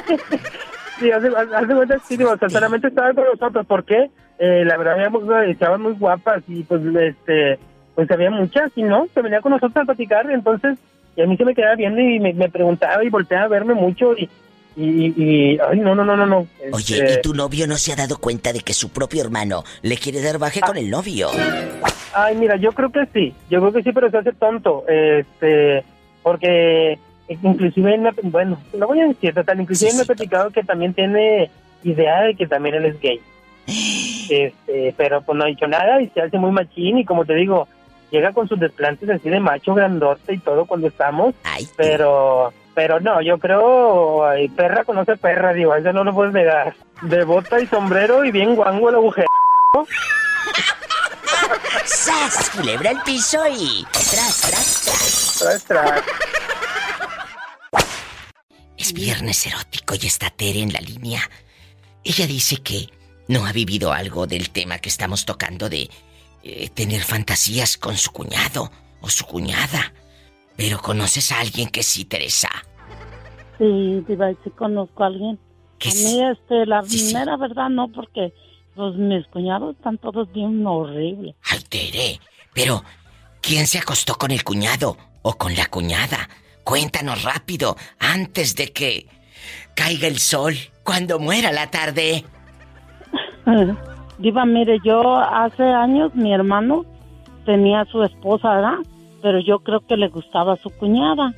Sí, 0.99 1.11
hace, 1.11 1.27
hace 1.27 1.75
cuenta 1.75 1.99
sí, 2.07 2.17
digo, 2.17 2.35
solamente 2.49 2.87
estaba 2.87 3.13
con 3.13 3.25
nosotros. 3.25 3.65
¿Por 3.65 3.83
qué? 3.83 4.09
Eh, 4.39 4.63
la 4.65 4.77
verdad, 4.77 4.95
habíamos, 4.95 5.23
estaban 5.47 5.81
muy 5.81 5.93
guapas 5.93 6.43
y 6.47 6.63
pues, 6.63 6.81
este, 6.83 7.59
pues 7.95 8.09
había 8.11 8.29
muchas 8.29 8.71
y 8.75 8.83
no, 8.83 9.07
se 9.13 9.21
venía 9.21 9.41
con 9.41 9.51
nosotros 9.53 9.77
a 9.77 9.85
platicar, 9.85 10.29
entonces, 10.29 10.77
y 11.15 11.21
a 11.21 11.25
mí 11.25 11.37
se 11.37 11.45
me 11.45 11.55
quedaba 11.55 11.75
viendo 11.75 12.01
y 12.01 12.19
me, 12.19 12.33
me 12.33 12.49
preguntaba 12.49 13.03
y 13.03 13.09
volteaba 13.09 13.45
a 13.45 13.49
verme 13.49 13.73
mucho 13.73 14.13
y, 14.17 14.29
y, 14.75 15.13
y, 15.15 15.59
ay, 15.59 15.79
no, 15.79 15.95
no, 15.95 16.03
no, 16.03 16.17
no, 16.17 16.25
no. 16.25 16.47
Oye, 16.73 16.97
Este, 16.97 17.13
¿y 17.13 17.21
tu 17.21 17.33
novio 17.33 17.65
no 17.65 17.77
se 17.77 17.93
ha 17.93 17.95
dado 17.95 18.17
cuenta 18.17 18.51
de 18.51 18.59
que 18.59 18.73
su 18.73 18.89
propio 18.89 19.21
hermano 19.21 19.63
le 19.81 19.95
quiere 19.95 20.21
dar 20.21 20.37
baje 20.37 20.59
con 20.59 20.75
el 20.75 20.89
novio? 20.89 21.29
Ay, 22.13 22.35
mira, 22.35 22.57
yo 22.57 22.73
creo 22.73 22.91
que 22.91 23.05
sí, 23.13 23.33
yo 23.49 23.61
creo 23.61 23.71
que 23.71 23.83
sí, 23.83 23.91
pero 23.93 24.09
se 24.09 24.17
hace 24.17 24.33
tonto, 24.33 24.83
este, 24.87 25.83
porque 26.23 26.99
inclusive, 27.29 27.93
él 27.95 28.01
me- 28.01 28.11
bueno, 28.23 28.57
no 28.73 28.87
voy 28.87 28.99
a 29.01 29.07
decir 29.07 29.33
total, 29.33 29.59
inclusive 29.61 29.93
me 29.93 30.01
ha 30.01 30.05
platicado 30.05 30.51
que 30.51 30.63
también 30.63 30.93
tiene 30.93 31.49
idea 31.83 32.21
de 32.21 32.35
que 32.35 32.47
también 32.47 32.75
él 32.75 32.85
es 32.85 32.99
gay. 32.99 33.19
Este, 34.27 34.91
pero 34.97 35.21
pues 35.21 35.37
no 35.37 35.43
ha 35.43 35.47
dicho 35.47 35.67
nada 35.67 36.01
y 36.01 36.09
se 36.09 36.19
hace 36.19 36.39
muy 36.39 36.51
machín 36.51 36.97
y 36.97 37.05
como 37.05 37.25
te 37.25 37.35
digo, 37.35 37.67
llega 38.09 38.33
con 38.33 38.47
sus 38.47 38.59
desplantes 38.59 39.07
así 39.07 39.29
de 39.29 39.39
macho 39.39 39.75
grandote 39.75 40.33
y 40.33 40.39
todo 40.39 40.65
cuando 40.65 40.87
estamos, 40.87 41.35
pero 41.77 42.51
pero 42.73 42.99
no, 42.99 43.21
yo 43.21 43.37
creo, 43.37 44.25
ay, 44.27 44.47
perra 44.49 44.83
conoce 44.83 45.15
perra, 45.15 45.53
digo, 45.53 45.75
eso 45.75 45.93
no 45.93 46.03
lo 46.03 46.13
puedes 46.13 46.33
negar. 46.33 46.73
De 47.03 47.23
bota 47.23 47.59
y 47.61 47.67
sombrero 47.67 48.25
y 48.25 48.31
bien 48.31 48.55
guango 48.55 48.89
el 48.89 48.95
agujero. 48.95 49.27
¡Sas! 51.85 52.49
Culebra 52.49 52.89
al 52.89 53.01
piso 53.03 53.39
y... 53.47 53.85
¡Tras, 53.91 54.41
tras, 54.41 54.81
tras! 54.83 55.35
Tras, 55.39 55.63
tras. 55.65 56.01
Es 58.85 58.93
viernes 58.93 59.47
erótico 59.47 59.95
y 59.99 60.05
está 60.05 60.29
Tere 60.29 60.61
en 60.61 60.71
la 60.71 60.79
línea. 60.79 61.19
Ella 62.03 62.27
dice 62.27 62.57
que 62.57 62.87
no 63.27 63.47
ha 63.47 63.51
vivido 63.51 63.91
algo 63.91 64.27
del 64.27 64.51
tema 64.51 64.77
que 64.77 64.89
estamos 64.89 65.25
tocando 65.25 65.69
de 65.69 65.89
eh, 66.43 66.69
tener 66.69 67.01
fantasías 67.01 67.79
con 67.79 67.97
su 67.97 68.11
cuñado 68.11 68.69
o 69.01 69.09
su 69.09 69.25
cuñada. 69.25 69.91
Pero 70.55 70.77
conoces 70.77 71.31
a 71.31 71.39
alguien 71.39 71.69
que 71.69 71.81
sí, 71.81 72.05
Teresa. 72.05 72.49
Sí, 73.57 74.03
Diva, 74.07 74.29
sí 74.43 74.51
conozco 74.51 75.03
a 75.03 75.07
alguien. 75.07 75.39
A 75.81 75.87
mí, 75.87 76.23
este, 76.31 76.67
la 76.67 76.83
mera 77.11 77.37
verdad 77.37 77.69
no, 77.69 77.91
porque 77.91 78.35
los 78.75 78.95
mis 78.97 79.25
cuñados 79.29 79.75
están 79.75 79.97
todos 79.97 80.31
bien 80.31 80.63
horribles. 80.63 81.33
Ay, 81.41 81.63
Tere. 81.67 82.19
Pero, 82.53 82.83
¿quién 83.41 83.65
se 83.65 83.79
acostó 83.79 84.13
con 84.13 84.29
el 84.29 84.43
cuñado 84.43 84.95
o 85.23 85.33
con 85.33 85.55
la 85.55 85.65
cuñada? 85.65 86.29
Cuéntanos 86.65 87.23
rápido, 87.23 87.77
antes 87.99 88.55
de 88.55 88.73
que 88.73 89.05
caiga 89.75 90.07
el 90.09 90.17
sol, 90.19 90.55
cuando 90.83 91.19
muera 91.19 91.51
la 91.53 91.69
tarde. 91.71 92.25
Diva, 94.17 94.45
mire, 94.45 94.79
yo 94.83 95.17
hace 95.17 95.63
años 95.63 96.13
mi 96.15 96.33
hermano 96.33 96.83
tenía 97.45 97.81
a 97.81 97.85
su 97.85 98.01
esposa, 98.03 98.49
¿verdad? 98.55 98.77
Pero 99.21 99.39
yo 99.39 99.59
creo 99.59 99.81
que 99.85 99.95
le 99.95 100.07
gustaba 100.09 100.53
a 100.53 100.57
su 100.57 100.69
cuñada. 100.71 101.33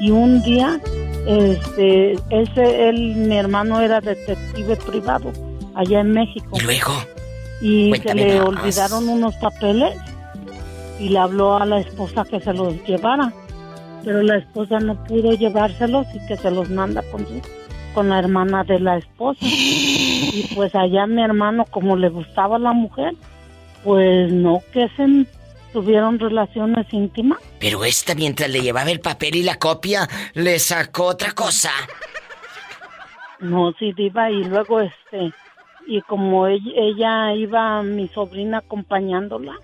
Y 0.00 0.10
un 0.10 0.42
día, 0.42 0.80
este, 1.26 2.12
él, 2.30 2.50
se- 2.54 2.88
él, 2.88 3.14
mi 3.16 3.36
hermano 3.36 3.80
era 3.80 4.00
detective 4.00 4.76
privado 4.76 5.32
allá 5.74 6.00
en 6.00 6.12
México. 6.12 6.48
¿Y 6.54 6.60
luego? 6.60 6.92
Y 7.60 7.92
se 8.02 8.14
le 8.14 8.38
más. 8.38 8.48
olvidaron 8.48 9.08
unos 9.08 9.34
papeles 9.36 9.94
y 10.98 11.10
le 11.10 11.18
habló 11.18 11.56
a 11.56 11.66
la 11.66 11.80
esposa 11.80 12.24
que 12.24 12.40
se 12.40 12.52
los 12.54 12.74
llevara. 12.86 13.32
Pero 14.04 14.22
la 14.22 14.36
esposa 14.36 14.80
no 14.80 15.02
pudo 15.04 15.32
llevárselos 15.34 16.06
y 16.14 16.26
que 16.26 16.36
se 16.36 16.50
los 16.50 16.68
manda 16.70 17.02
con, 17.10 17.26
su- 17.26 17.42
con 17.94 18.08
la 18.08 18.18
hermana 18.18 18.64
de 18.64 18.80
la 18.80 18.96
esposa. 18.98 19.40
Y 20.34 20.48
pues 20.54 20.74
allá 20.74 21.06
mi 21.06 21.22
hermano, 21.22 21.66
como 21.66 21.94
le 21.96 22.08
gustaba 22.08 22.58
la 22.58 22.72
mujer, 22.72 23.12
pues 23.84 24.32
no 24.32 24.62
que 24.72 24.88
se 24.96 25.26
tuvieron 25.74 26.18
relaciones 26.18 26.86
íntimas. 26.92 27.38
Pero 27.58 27.84
esta, 27.84 28.14
mientras 28.14 28.48
le 28.48 28.60
llevaba 28.62 28.90
el 28.90 29.00
papel 29.00 29.34
y 29.36 29.42
la 29.42 29.56
copia, 29.58 30.08
le 30.32 30.58
sacó 30.58 31.04
otra 31.06 31.32
cosa. 31.32 31.70
No, 33.40 33.72
sí, 33.78 33.92
diva, 33.92 34.30
y 34.30 34.44
luego 34.44 34.80
este, 34.80 35.32
y 35.86 36.00
como 36.02 36.46
ella, 36.46 36.70
ella 36.76 37.34
iba, 37.34 37.82
mi 37.82 38.08
sobrina 38.08 38.58
acompañándola, 38.58 39.54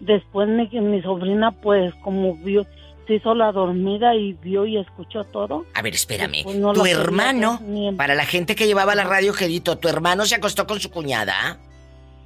después 0.00 0.48
mi, 0.48 0.68
mi 0.80 1.00
sobrina 1.02 1.50
pues 1.50 1.94
como 1.96 2.36
vio, 2.36 2.66
se 3.10 3.16
hizo 3.16 3.34
la 3.34 3.50
dormida 3.50 4.14
y 4.14 4.34
vio 4.34 4.64
y 4.66 4.76
escuchó 4.78 5.24
todo. 5.24 5.64
A 5.74 5.82
ver, 5.82 5.94
espérame. 5.94 6.44
Pues 6.44 6.56
no 6.56 6.72
tu 6.72 6.86
hermano, 6.86 7.58
en- 7.66 7.96
para 7.96 8.14
la 8.14 8.24
gente 8.24 8.54
que 8.54 8.66
llevaba 8.68 8.94
la 8.94 9.02
radio, 9.02 9.32
Gedito, 9.32 9.78
tu 9.78 9.88
hermano 9.88 10.24
se 10.26 10.36
acostó 10.36 10.64
con 10.66 10.78
su 10.78 10.90
cuñada. 10.92 11.58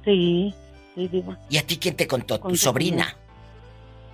Sí, 0.03 0.53
sí, 0.93 1.07
diva. 1.07 1.39
¿Y 1.49 1.57
a 1.57 1.65
ti 1.65 1.77
quién 1.77 1.95
te 1.95 2.05
contó? 2.05 2.39
Con 2.39 2.51
tu 2.51 2.57
sobrina. 2.57 3.15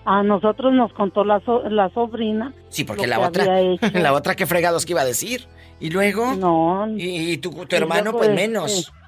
A 0.06 0.24
nosotros 0.24 0.74
nos 0.74 0.94
contó 0.94 1.24
la, 1.26 1.42
so- 1.42 1.68
la 1.70 1.90
sobrina. 1.90 2.54
Sí, 2.70 2.86
porque 2.86 3.06
la 3.14 3.20
otra, 3.20 3.46
la 3.94 4.14
otra 4.14 4.36
que 4.36 4.46
fregados 4.46 4.86
que 4.86 4.94
iba 4.94 5.02
a 5.02 5.06
decir. 5.06 5.46
Y 5.82 5.90
luego. 5.90 6.34
No. 6.36 6.88
Y, 6.98 7.34
y 7.34 7.38
tu, 7.38 7.52
tu 7.52 7.76
Y 7.76 7.80
hermano, 7.80 8.14
pues 8.14 8.30
este, 8.30 8.42
menos. 8.48 8.92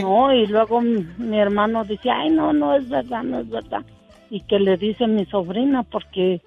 No, 0.00 0.32
y 0.32 0.46
luego 0.46 0.80
mi, 0.80 1.06
mi 1.18 1.38
hermano 1.38 1.84
dice, 1.84 2.08
ay, 2.10 2.30
no, 2.30 2.52
no 2.52 2.74
es 2.76 2.88
verdad, 2.88 3.22
no 3.24 3.40
es 3.40 3.48
verdad. 3.50 3.82
Y 4.30 4.40
que 4.42 4.58
le 4.58 4.76
dice 4.78 5.06
mi 5.06 5.26
sobrina, 5.26 5.82
porque 5.82 6.40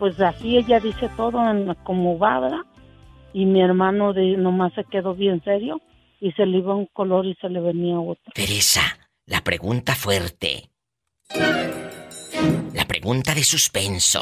pues 0.00 0.18
así 0.18 0.56
ella 0.56 0.80
dice 0.80 1.10
todo 1.14 1.38
en, 1.48 1.74
como 1.84 2.18
va, 2.18 2.40
¿verdad? 2.40 2.64
Y 3.34 3.44
mi 3.44 3.60
hermano 3.60 4.14
de, 4.14 4.36
nomás 4.38 4.72
se 4.72 4.82
quedó 4.84 5.14
bien 5.14 5.44
serio 5.44 5.80
y 6.20 6.32
se 6.32 6.46
le 6.46 6.58
iba 6.58 6.74
un 6.74 6.86
color 6.86 7.26
y 7.26 7.34
se 7.34 7.50
le 7.50 7.60
venía 7.60 8.00
otro. 8.00 8.32
Teresa, 8.34 8.80
la 9.26 9.42
pregunta 9.42 9.94
fuerte. 9.94 10.70
La 12.74 12.86
pregunta 12.88 13.34
de 13.34 13.44
suspenso. 13.44 14.20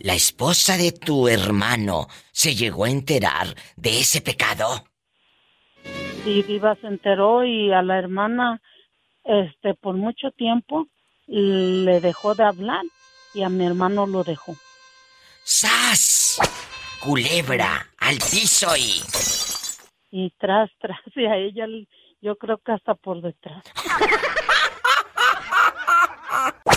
¿La 0.00 0.14
esposa 0.14 0.76
de 0.76 0.92
tu 0.92 1.26
hermano 1.26 2.08
se 2.32 2.54
llegó 2.54 2.84
a 2.84 2.90
enterar 2.90 3.46
de 3.76 4.00
ese 4.00 4.20
pecado? 4.20 4.84
Y 6.26 6.42
Diva 6.42 6.76
se 6.82 6.86
enteró 6.86 7.44
y 7.44 7.72
a 7.72 7.80
la 7.80 7.98
hermana, 7.98 8.60
este, 9.24 9.74
por 9.74 9.94
mucho 9.94 10.32
tiempo 10.32 10.86
le 11.26 12.00
dejó 12.00 12.34
de 12.34 12.44
hablar 12.44 12.82
y 13.34 13.42
a 13.42 13.48
mi 13.48 13.66
hermano 13.66 14.06
lo 14.06 14.24
dejó. 14.24 14.56
¡Sas! 15.44 16.38
Culebra, 17.00 17.86
al 17.98 18.16
piso 18.16 18.76
y... 18.76 19.02
Y 20.10 20.30
tras, 20.38 20.70
tras, 20.80 21.00
y 21.14 21.26
a 21.26 21.36
ella 21.36 21.66
yo 22.20 22.36
creo 22.36 22.58
que 22.58 22.72
hasta 22.72 22.94
por 22.94 23.20
detrás. 23.20 23.64